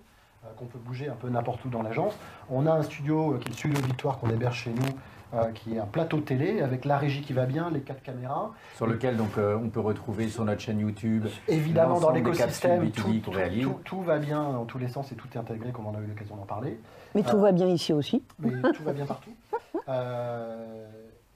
qu'on 0.58 0.66
peut 0.66 0.80
bouger 0.80 1.08
un 1.10 1.16
peu 1.16 1.30
n'importe 1.30 1.64
où 1.66 1.70
dans 1.70 1.82
l'agence. 1.82 2.14
On 2.50 2.66
a 2.68 2.72
un 2.72 2.84
studio 2.84 3.34
euh, 3.34 3.38
qui 3.40 3.48
est 3.48 3.52
le 3.52 3.56
studio 3.56 3.82
Victoire 3.82 4.18
qu'on 4.20 4.30
héberge 4.30 4.58
chez 4.64 4.72
nous, 4.72 5.38
euh, 5.40 5.52
qui 5.54 5.76
est 5.76 5.80
un 5.80 5.86
plateau 5.86 6.20
télé 6.22 6.62
avec 6.62 6.86
la 6.86 6.98
régie 6.98 7.22
qui 7.22 7.34
va 7.34 7.46
bien, 7.46 7.70
les 7.72 7.82
quatre 7.82 8.02
caméras. 8.04 8.52
Sur 8.76 8.88
lequel 8.88 9.18
donc, 9.18 9.38
euh, 9.38 9.58
on 9.62 9.70
peut 9.70 9.80
retrouver 9.80 10.30
sur 10.30 10.46
notre 10.46 10.62
chaîne 10.62 10.80
YouTube. 10.80 11.26
Évidemment, 11.48 12.00
dans 12.00 12.12
l'écosystème, 12.12 12.92
tout, 12.92 13.10
B2B 13.10 13.22
qu'on 13.24 13.32
tout- 13.32 13.70
tout- 13.70 13.80
tout 13.84 14.02
va 14.02 14.18
bien 14.20 14.42
dans 14.52 14.66
tous 14.66 14.78
les 14.78 14.88
sens 14.88 15.12
et 15.12 15.16
tout 15.16 15.28
est 15.34 15.38
intégré, 15.38 15.72
comme 15.72 15.88
on 15.88 15.96
a 15.96 16.00
eu 16.00 16.06
l'occasion 16.08 16.36
d'en 16.36 16.46
parler. 16.46 16.80
Mais 17.16 17.24
tout 17.24 17.40
va 17.40 17.52
bien 17.52 17.68
ici 17.68 17.92
aussi. 17.94 18.24
mais 18.40 18.52
tout 18.74 18.84
va 18.84 18.94
bien 18.94 19.06
partout. 19.06 19.32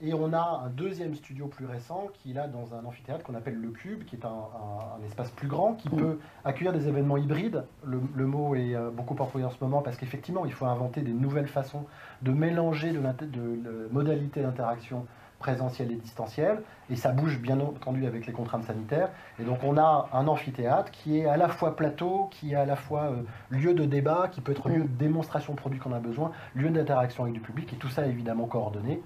Et 0.02 0.14
on 0.14 0.32
a 0.32 0.62
un 0.64 0.70
deuxième 0.70 1.14
studio 1.14 1.46
plus 1.46 1.66
récent 1.66 2.08
qui 2.14 2.30
est 2.30 2.34
là 2.34 2.48
dans 2.48 2.74
un 2.74 2.84
amphithéâtre 2.86 3.22
qu'on 3.22 3.34
appelle 3.34 3.60
le 3.60 3.68
Cube, 3.68 4.04
qui 4.04 4.16
est 4.16 4.24
un, 4.24 5.04
espace 5.04 5.30
plus 5.30 5.46
grand, 5.48 5.74
qui 5.74 5.90
peut 5.90 6.18
accueillir 6.44 6.72
des 6.72 6.88
événements 6.88 7.18
hybrides. 7.18 7.64
Le, 7.84 8.26
mot 8.26 8.54
est 8.54 8.74
euh, 8.74 8.90
beaucoup 8.90 9.16
employé 9.18 9.46
en 9.46 9.50
ce 9.50 9.62
moment 9.62 9.82
parce 9.82 9.96
qu'effectivement, 9.96 10.46
il 10.46 10.52
faut 10.52 10.64
inventer 10.64 11.02
des 11.02 11.12
nouvelles 11.12 11.48
façons 11.48 11.84
de 12.22 12.32
mélanger 12.32 12.92
de 12.92 13.88
modalités 13.90 14.40
d'interaction 14.40 15.06
présentielle 15.40 15.90
et 15.90 15.96
distancielle, 15.96 16.62
et 16.90 16.96
ça 16.96 17.10
bouge 17.10 17.40
bien 17.40 17.58
entendu 17.58 18.06
avec 18.06 18.26
les 18.26 18.32
contraintes 18.32 18.64
sanitaires. 18.64 19.08
Et 19.40 19.44
donc 19.44 19.64
on 19.64 19.76
a 19.78 20.08
un 20.12 20.28
amphithéâtre 20.28 20.92
qui 20.92 21.18
est 21.18 21.26
à 21.26 21.36
la 21.36 21.48
fois 21.48 21.74
plateau, 21.74 22.28
qui 22.30 22.52
est 22.52 22.56
à 22.56 22.66
la 22.66 22.76
fois 22.76 23.04
euh, 23.04 23.22
lieu 23.48 23.74
de 23.74 23.86
débat, 23.86 24.28
qui 24.30 24.42
peut 24.42 24.52
être 24.52 24.68
lieu 24.68 24.82
de 24.82 24.98
démonstration 24.98 25.54
de 25.54 25.58
produits 25.58 25.80
qu'on 25.80 25.94
a 25.94 25.98
besoin, 25.98 26.30
lieu 26.54 26.68
d'interaction 26.68 27.24
avec 27.24 27.34
du 27.34 27.40
public, 27.40 27.72
et 27.72 27.76
tout 27.76 27.88
ça 27.88 28.06
évidemment 28.06 28.44
coordonné. 28.46 29.02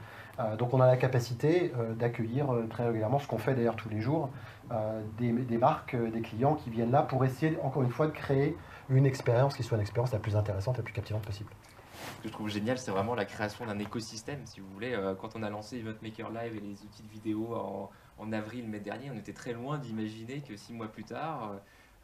Donc 0.59 0.75
on 0.75 0.81
a 0.81 0.87
la 0.87 0.97
capacité 0.97 1.73
d'accueillir 1.99 2.49
très 2.71 2.85
régulièrement, 2.85 3.19
ce 3.19 3.27
qu'on 3.27 3.39
fait 3.39 3.55
d'ailleurs 3.55 3.77
tous 3.77 3.89
les 3.89 4.01
jours, 4.01 4.31
des, 5.19 5.59
marques, 5.59 5.97
des 5.97 6.21
clients 6.21 6.55
qui 6.55 6.71
viennent 6.71 6.91
là 6.91 7.03
pour 7.03 7.25
essayer 7.25 7.57
encore 7.63 7.83
une 7.83 7.91
fois 7.91 8.07
de 8.07 8.13
créer 8.13 8.57
une 8.91 9.07
expérience 9.07 9.57
qui 9.57 9.63
soit 9.63 9.77
une 9.77 9.83
expérience 9.83 10.13
la 10.13 10.19
plus 10.19 10.37
intéressante, 10.37 10.77
la 10.77 10.83
plus 10.83 10.93
captivante 10.93 11.25
possible. 11.25 11.51
Ce 12.19 12.23
que 12.23 12.29
je 12.29 12.33
trouve 12.33 12.49
génial, 12.49 12.79
c'est 12.79 12.91
vraiment 12.91 13.15
la 13.15 13.25
création 13.25 13.65
d'un 13.65 13.79
écosystème, 13.79 14.41
si 14.45 14.61
vous 14.61 14.69
voulez. 14.75 14.99
quand 15.21 15.37
on 15.37 15.43
a 15.43 15.51
lancé 15.51 15.79
Event 15.79 15.95
Maker 16.03 16.31
Live 16.31 16.57
et 16.57 16.61
les 16.61 16.83
outils 16.83 17.03
de 17.03 17.13
vidéo 17.13 17.55
en, 18.19 18.33
avril, 18.33 18.69
mai 18.69 18.81
dernier, 18.81 19.11
on 19.15 19.17
était 19.17 19.33
très 19.33 19.53
loin 19.53 19.79
d'imaginer 19.79 20.41
que 20.41 20.57
six 20.57 20.73
mois 20.73 20.89
plus 20.89 21.05
tard, 21.05 21.53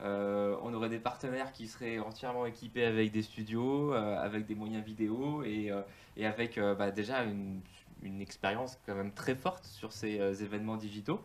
euh, 0.03 0.57
on 0.63 0.73
aurait 0.73 0.89
des 0.89 0.99
partenaires 0.99 1.53
qui 1.53 1.67
seraient 1.67 1.99
entièrement 1.99 2.47
équipés 2.47 2.85
avec 2.85 3.13
des 3.13 3.23
studios, 3.23 3.93
euh, 3.93 4.19
avec 4.19 4.47
des 4.47 4.55
moyens 4.55 4.83
vidéo 4.83 5.43
et, 5.43 5.71
euh, 5.71 5.83
avec 6.23 6.59
bah, 6.79 6.91
déjà 6.91 7.23
une, 7.25 7.61
expérience 8.21 8.79
quand 8.87 8.95
même 8.95 9.13
très 9.13 9.35
forte 9.35 9.65
sur 9.65 9.93
ces 9.93 10.43
événements 10.43 10.77
digitaux. 10.77 11.23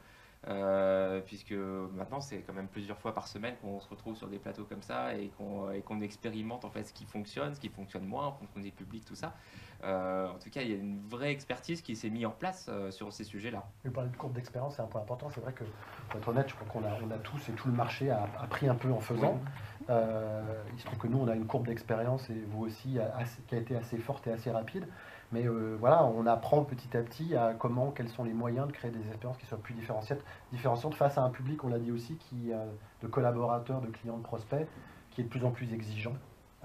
puisque 1.26 1.54
maintenant 1.54 2.22
c'est 2.22 2.42
quand 2.42 2.54
même 2.54 2.68
plusieurs 2.68 3.00
fois 3.00 3.14
par 3.14 3.28
semaine 3.28 3.56
qu'on 3.62 3.80
se 3.80 3.90
retrouve 3.90 4.16
sur 4.16 4.28
des 4.28 4.38
plateaux 4.38 4.66
comme 4.66 4.84
ça 4.84 5.16
et 5.16 5.32
qu'on 5.38 6.02
expérimente 6.02 6.66
en 6.66 6.70
fait 6.70 6.84
ce 6.84 6.94
qui 6.94 7.06
fonctionne, 7.06 7.56
ce 7.56 7.60
qui 7.60 7.70
fonctionne 7.70 8.06
moins, 8.06 8.28
en 8.28 8.34
fonction 8.34 8.60
des 8.60 8.72
publics, 8.72 9.06
tout 9.06 9.16
ça. 9.16 9.34
Euh, 9.84 10.28
en 10.30 10.40
tout 10.40 10.50
cas, 10.50 10.62
il 10.62 10.72
y 10.72 10.74
a 10.74 10.78
une 10.78 11.00
vraie 11.08 11.32
expertise 11.32 11.82
qui 11.82 11.96
s'est 11.96 12.10
mise 12.10 12.26
en 12.26 12.32
place 12.32 12.68
euh, 12.70 12.92
sur 12.92 13.12
ces 13.14 13.24
sujets-là. 13.24 13.64
Vous 13.84 13.92
parler 13.92 14.10
de 14.10 14.16
courbe 14.16 14.34
d'expérience, 14.34 14.76
c'est 14.76 14.82
un 14.82 14.88
point 14.88 15.02
important. 15.02 15.30
C'est 15.30 15.42
vrai 15.42 15.54
que, 15.54 15.64
pour 16.10 16.20
être 16.20 16.28
honnête, 16.28 16.50
je 16.50 16.56
crois 16.56 16.68
qu'on 16.68 16.84
a, 16.84 16.98
on 17.06 17.12
a 17.12 17.18
tous 17.18 17.50
et 17.50 17.52
tout 17.52 17.68
le 17.68 17.74
marché 17.74 18.10
a, 18.10 18.28
pris 18.50 18.68
un 18.68 18.76
peu 18.76 18.92
en 18.92 19.00
faisant. 19.00 19.40
Euh, 19.90 20.42
il 20.74 20.80
se 20.80 20.86
trouve 20.86 20.98
que 20.98 21.08
nous, 21.08 21.20
on 21.20 21.28
a 21.28 21.36
une 21.36 21.46
courbe 21.46 21.68
d'expérience 21.68 22.30
et 22.30 22.44
vous 22.48 22.66
aussi, 22.66 22.98
qui 23.48 23.56
a 23.56 23.58
été 23.58 23.76
assez 23.76 23.98
forte 23.98 24.26
et 24.28 24.32
assez 24.32 24.50
rapide. 24.50 24.88
Mais 25.36 25.46
voilà, 25.80 26.06
on 26.06 26.26
apprend 26.26 26.64
petit 26.64 26.96
à 26.96 27.02
petit 27.02 27.36
à 27.36 27.54
comment, 27.54 27.92
quels 27.92 28.10
sont 28.10 28.24
les 28.24 28.34
moyens 28.34 28.68
de 28.68 28.72
créer 28.72 28.90
des 28.90 29.06
expériences 29.10 29.38
qui 29.38 29.46
soient 29.46 29.58
plus 29.58 29.74
différenciantes, 29.74 30.24
différenciantes 30.52 30.96
face 30.96 31.18
à 31.18 31.22
un 31.22 31.30
public, 31.30 31.64
on 31.64 31.68
l'a 31.68 31.80
dit 31.80 31.92
aussi, 31.92 32.16
qui, 32.16 32.52
de 33.04 33.08
collaborateurs, 33.08 33.82
de 33.82 33.88
clients, 33.88 34.18
de 34.18 34.24
prospects, 34.24 34.68
qui 35.12 35.22
est 35.22 35.26
de 35.26 35.30
plus 35.30 35.46
en 35.46 35.52
plus 35.52 35.74
exigeant. 35.74 36.14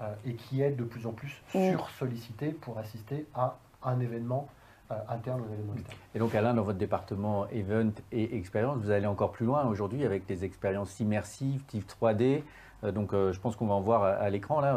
Euh, 0.01 0.13
et 0.25 0.33
qui 0.33 0.63
est 0.63 0.71
de 0.71 0.83
plus 0.83 1.05
en 1.05 1.11
plus 1.11 1.43
sur-sollicité 1.49 2.49
pour 2.49 2.79
assister 2.79 3.27
à 3.35 3.57
un 3.83 3.99
événement 3.99 4.47
euh, 4.89 4.95
interne 5.09 5.41
ou 5.41 5.43
un 5.43 5.53
événement 5.53 5.73
externe. 5.75 5.99
Et 6.15 6.19
donc 6.19 6.33
Alain, 6.33 6.55
dans 6.55 6.63
votre 6.63 6.79
département 6.79 7.47
Event 7.49 7.91
et 8.11 8.35
Expérience, 8.35 8.79
vous 8.79 8.89
allez 8.89 9.05
encore 9.05 9.31
plus 9.31 9.45
loin 9.45 9.65
aujourd'hui 9.65 10.03
avec 10.03 10.25
des 10.25 10.43
expériences 10.43 10.99
immersives, 10.99 11.63
type 11.65 11.85
3D. 11.87 12.41
Euh, 12.83 12.91
donc 12.91 13.11
je 13.11 13.39
pense 13.39 13.55
qu'on 13.55 13.67
va 13.67 13.75
en 13.75 13.81
voir 13.81 14.03
à, 14.03 14.27
l'écran 14.31 14.59
là, 14.59 14.75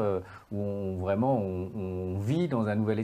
où 0.53 0.61
on, 0.61 0.99
vraiment 0.99 1.39
on, 1.39 2.19
vit 2.19 2.49
dans 2.49 2.67
un 2.67 2.75
nouvel 2.75 2.99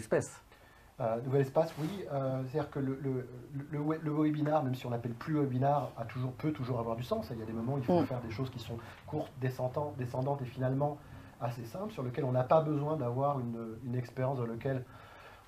espace. 1.00 1.25
nouvel 1.25 1.40
espace, 1.40 1.75
oui. 1.80 1.88
C'est-à-dire 2.04 2.71
que 2.71 2.78
le, 2.78 2.99
le, 3.02 3.28
le, 4.02 4.12
webinar, 4.12 4.62
même 4.62 4.75
si 4.75 4.87
on 4.87 4.90
l'appelle 4.90 5.14
plus 5.14 5.35
webinar, 5.35 5.90
a 5.97 6.04
toujours, 6.04 6.33
peut 6.33 6.52
toujours 6.52 6.78
avoir 6.78 6.97
du 6.97 7.02
sens. 7.02 7.28
Il 7.30 7.38
y 7.38 7.42
a 7.42 7.47
des 7.47 7.52
moments 7.52 7.75
où 7.75 7.78
il 7.78 7.85
faut 7.85 8.00
mm. 8.00 8.07
faire 8.07 8.21
des 8.21 8.30
choses 8.30 8.50
qui 8.50 8.59
sont 8.59 8.78
courtes, 9.07 9.33
descendantes, 9.40 9.97
descendantes 9.97 10.42
et 10.42 10.47
finalement 10.47 10.99
assez 11.40 11.64
simple 11.64 11.92
sur 11.92 12.02
lequel 12.02 12.25
on 12.25 12.33
n'a 12.33 12.45
pas 12.45 12.61
besoin 12.61 12.97
d'avoir 12.97 13.40
une, 13.40 13.95
expérience 13.95 14.38
dans 14.38 14.47
laquelle 14.47 14.85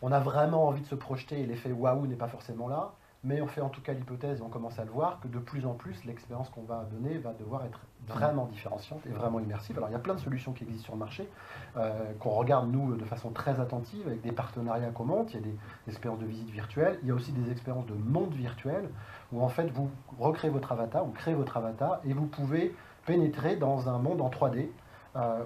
on 0.00 0.10
a 0.10 0.20
vraiment 0.20 0.66
envie 0.66 0.80
de 0.80 0.86
se 0.86 0.94
projeter 0.94 1.40
et 1.40 1.46
l'effet 1.46 1.72
waouh 1.72 2.06
n'est 2.06 2.16
pas 2.16 2.28
forcément 2.28 2.68
là. 2.68 2.92
Mais 3.24 3.40
on 3.40 3.46
fait 3.46 3.60
en 3.60 3.68
tout 3.68 3.80
cas 3.80 3.92
l'hypothèse, 3.92 4.40
et 4.40 4.42
on 4.42 4.48
commence 4.48 4.78
à 4.78 4.84
le 4.84 4.90
voir, 4.90 5.20
que 5.20 5.28
de 5.28 5.38
plus 5.38 5.64
en 5.64 5.74
plus, 5.74 6.04
l'expérience 6.04 6.48
qu'on 6.50 6.62
va 6.62 6.88
donner 6.90 7.18
va 7.18 7.32
devoir 7.32 7.64
être 7.64 7.80
vraiment 8.08 8.46
différenciante 8.46 9.00
et 9.06 9.10
vraiment 9.10 9.38
immersive. 9.38 9.76
Alors 9.76 9.88
il 9.88 9.92
y 9.92 9.96
a 9.96 10.00
plein 10.00 10.14
de 10.14 10.20
solutions 10.20 10.52
qui 10.52 10.64
existent 10.64 10.86
sur 10.86 10.94
le 10.94 10.98
marché, 10.98 11.28
euh, 11.76 12.12
qu'on 12.18 12.30
regarde 12.30 12.70
nous 12.70 12.96
de 12.96 13.04
façon 13.04 13.30
très 13.30 13.60
attentive, 13.60 14.06
avec 14.06 14.22
des 14.22 14.32
partenariats 14.32 14.90
qu'on 14.90 15.04
monte. 15.04 15.34
Il 15.34 15.36
y 15.36 15.38
a 15.38 15.42
des, 15.42 15.56
expériences 15.88 16.20
de 16.20 16.26
visite 16.26 16.50
virtuelle, 16.50 16.98
il 17.02 17.08
y 17.08 17.10
a 17.12 17.14
aussi 17.14 17.32
des 17.32 17.50
expériences 17.52 17.86
de 17.86 17.94
monde 17.94 18.34
virtuel, 18.34 18.88
où 19.32 19.42
en 19.42 19.48
fait 19.48 19.70
vous 19.70 19.88
recréez 20.18 20.50
votre 20.50 20.72
avatar, 20.72 21.04
vous 21.04 21.12
créez 21.12 21.34
votre 21.34 21.56
avatar, 21.56 22.00
et 22.04 22.12
vous 22.12 22.26
pouvez 22.26 22.74
pénétrer 23.06 23.56
dans 23.56 23.88
un 23.88 23.98
monde 23.98 24.20
en 24.20 24.30
3D. 24.30 24.68
Euh, 25.14 25.44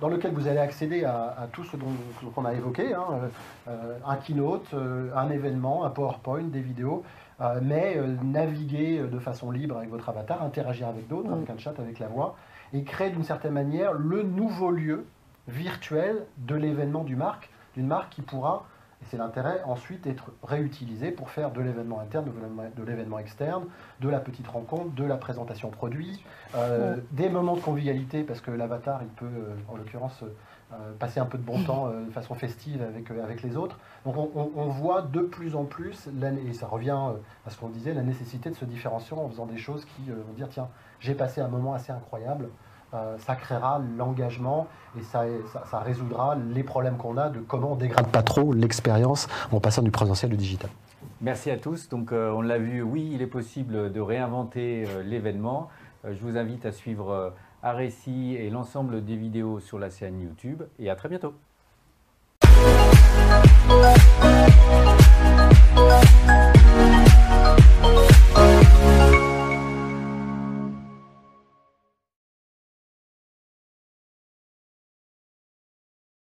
dans 0.00 0.08
lequel 0.08 0.32
vous 0.32 0.48
allez 0.48 0.58
accéder 0.58 1.04
à, 1.04 1.48
tout 1.52 1.64
ce 1.64 1.76
dont 1.76 1.92
qu'on 2.34 2.44
a 2.44 2.52
évoqué, 2.52 2.94
hein, 2.94 3.30
euh, 3.68 3.98
un 4.06 4.16
keynote, 4.16 4.66
euh, 4.74 5.10
un 5.14 5.30
événement, 5.30 5.84
un 5.84 5.90
PowerPoint, 5.90 6.42
des 6.42 6.60
vidéos, 6.60 7.04
euh, 7.40 7.60
mais 7.62 8.00
naviguer 8.22 8.98
de 8.98 9.18
façon 9.18 9.50
libre 9.50 9.76
avec 9.76 9.90
votre 9.90 10.08
avatar, 10.08 10.42
interagir 10.42 10.88
avec 10.88 11.08
d'autres, 11.08 11.32
avec 11.32 11.48
un 11.50 11.58
chat, 11.58 11.74
avec 11.78 11.98
la 11.98 12.08
voix, 12.08 12.36
et 12.72 12.82
créer 12.82 13.10
d'une 13.10 13.24
certaine 13.24 13.52
manière 13.52 13.92
le 13.92 14.22
nouveau 14.22 14.70
lieu 14.70 15.06
virtuel 15.48 16.24
de 16.38 16.54
l'événement 16.54 17.04
du 17.04 17.16
marque, 17.16 17.50
d'une 17.74 17.86
marque 17.86 18.10
qui 18.10 18.22
pourra 18.22 18.66
c'est 19.10 19.16
l'intérêt 19.16 19.62
ensuite 19.64 20.02
d'être 20.02 20.30
réutilisé 20.42 21.10
pour 21.10 21.30
faire 21.30 21.50
de 21.50 21.60
l'événement 21.60 22.00
interne, 22.00 22.26
de 22.76 22.82
l'événement 22.82 23.18
externe, 23.18 23.64
de 24.00 24.08
la 24.08 24.20
petite 24.20 24.46
rencontre, 24.48 24.94
de 24.94 25.04
la 25.04 25.16
présentation 25.16 25.70
produit, 25.70 26.24
euh, 26.54 26.96
des 27.12 27.28
moments 27.28 27.56
de 27.56 27.60
convivialité, 27.60 28.22
parce 28.22 28.40
que 28.40 28.50
l'avatar, 28.50 29.02
il 29.02 29.08
peut, 29.08 29.26
euh, 29.26 29.54
en 29.68 29.76
l'occurrence, 29.76 30.22
euh, 30.72 30.92
passer 30.98 31.20
un 31.20 31.26
peu 31.26 31.38
de 31.38 31.42
bon 31.42 31.62
temps 31.66 31.88
de 31.88 32.10
façon 32.10 32.34
festive 32.34 32.82
avec, 32.82 33.10
avec 33.10 33.42
les 33.42 33.56
autres. 33.56 33.78
Donc 34.04 34.16
on, 34.16 34.68
voit 34.68 35.02
de 35.02 35.20
plus 35.20 35.54
en 35.54 35.64
plus, 35.64 36.08
et 36.48 36.52
ça 36.52 36.66
revient 36.66 36.98
à 37.46 37.50
ce 37.50 37.58
qu'on 37.58 37.68
disait, 37.68 37.94
la 37.94 38.02
nécessité 38.02 38.50
de 38.50 38.54
se 38.54 38.64
différencier 38.64 39.16
en 39.16 39.28
faisant 39.28 39.46
des 39.46 39.58
choses 39.58 39.84
qui 39.84 40.10
vont 40.10 40.32
dire, 40.34 40.48
tiens, 40.50 40.68
j'ai 41.00 41.14
passé 41.14 41.40
un 41.40 41.48
moment 41.48 41.74
assez 41.74 41.92
incroyable, 41.92 42.48
ça 43.18 43.36
créera 43.36 43.80
l'engagement 43.96 44.66
et 44.98 45.02
ça, 45.02 45.80
résoudra 45.80 46.36
les 46.36 46.62
problèmes 46.62 46.96
qu'on 46.96 47.16
a 47.16 47.28
de 47.28 47.40
comment 47.40 47.72
on 47.72 47.76
dégrade 47.76 48.06
pas 48.08 48.22
trop 48.22 48.52
l'expérience 48.52 49.28
en 49.52 49.60
passant 49.60 49.82
du 49.82 49.90
présentiel 49.90 50.32
au 50.32 50.36
digital. 50.36 50.70
Merci 51.20 51.50
à 51.50 51.56
tous. 51.56 51.88
Donc 51.88 52.12
euh, 52.12 52.30
on 52.30 52.42
l'a 52.42 52.58
vu, 52.58 52.82
oui, 52.82 53.10
il 53.12 53.22
est 53.22 53.26
possible 53.26 53.92
de 53.92 54.00
réinventer 54.00 54.84
euh, 54.88 55.02
l'événement. 55.02 55.68
je 56.04 56.20
vous 56.20 56.36
invite 56.36 56.66
à 56.66 56.72
suivre 56.72 57.32
Aréci 57.62 58.36
et 58.38 58.50
l'ensemble 58.50 59.04
des 59.04 59.16
vidéos 59.16 59.58
sur 59.58 59.78
la 59.78 59.88
chaîne 59.88 60.20
YouTube 60.20 60.62
et 60.78 60.90
à 60.90 60.96
très 60.96 61.08
bientôt. 61.08 61.34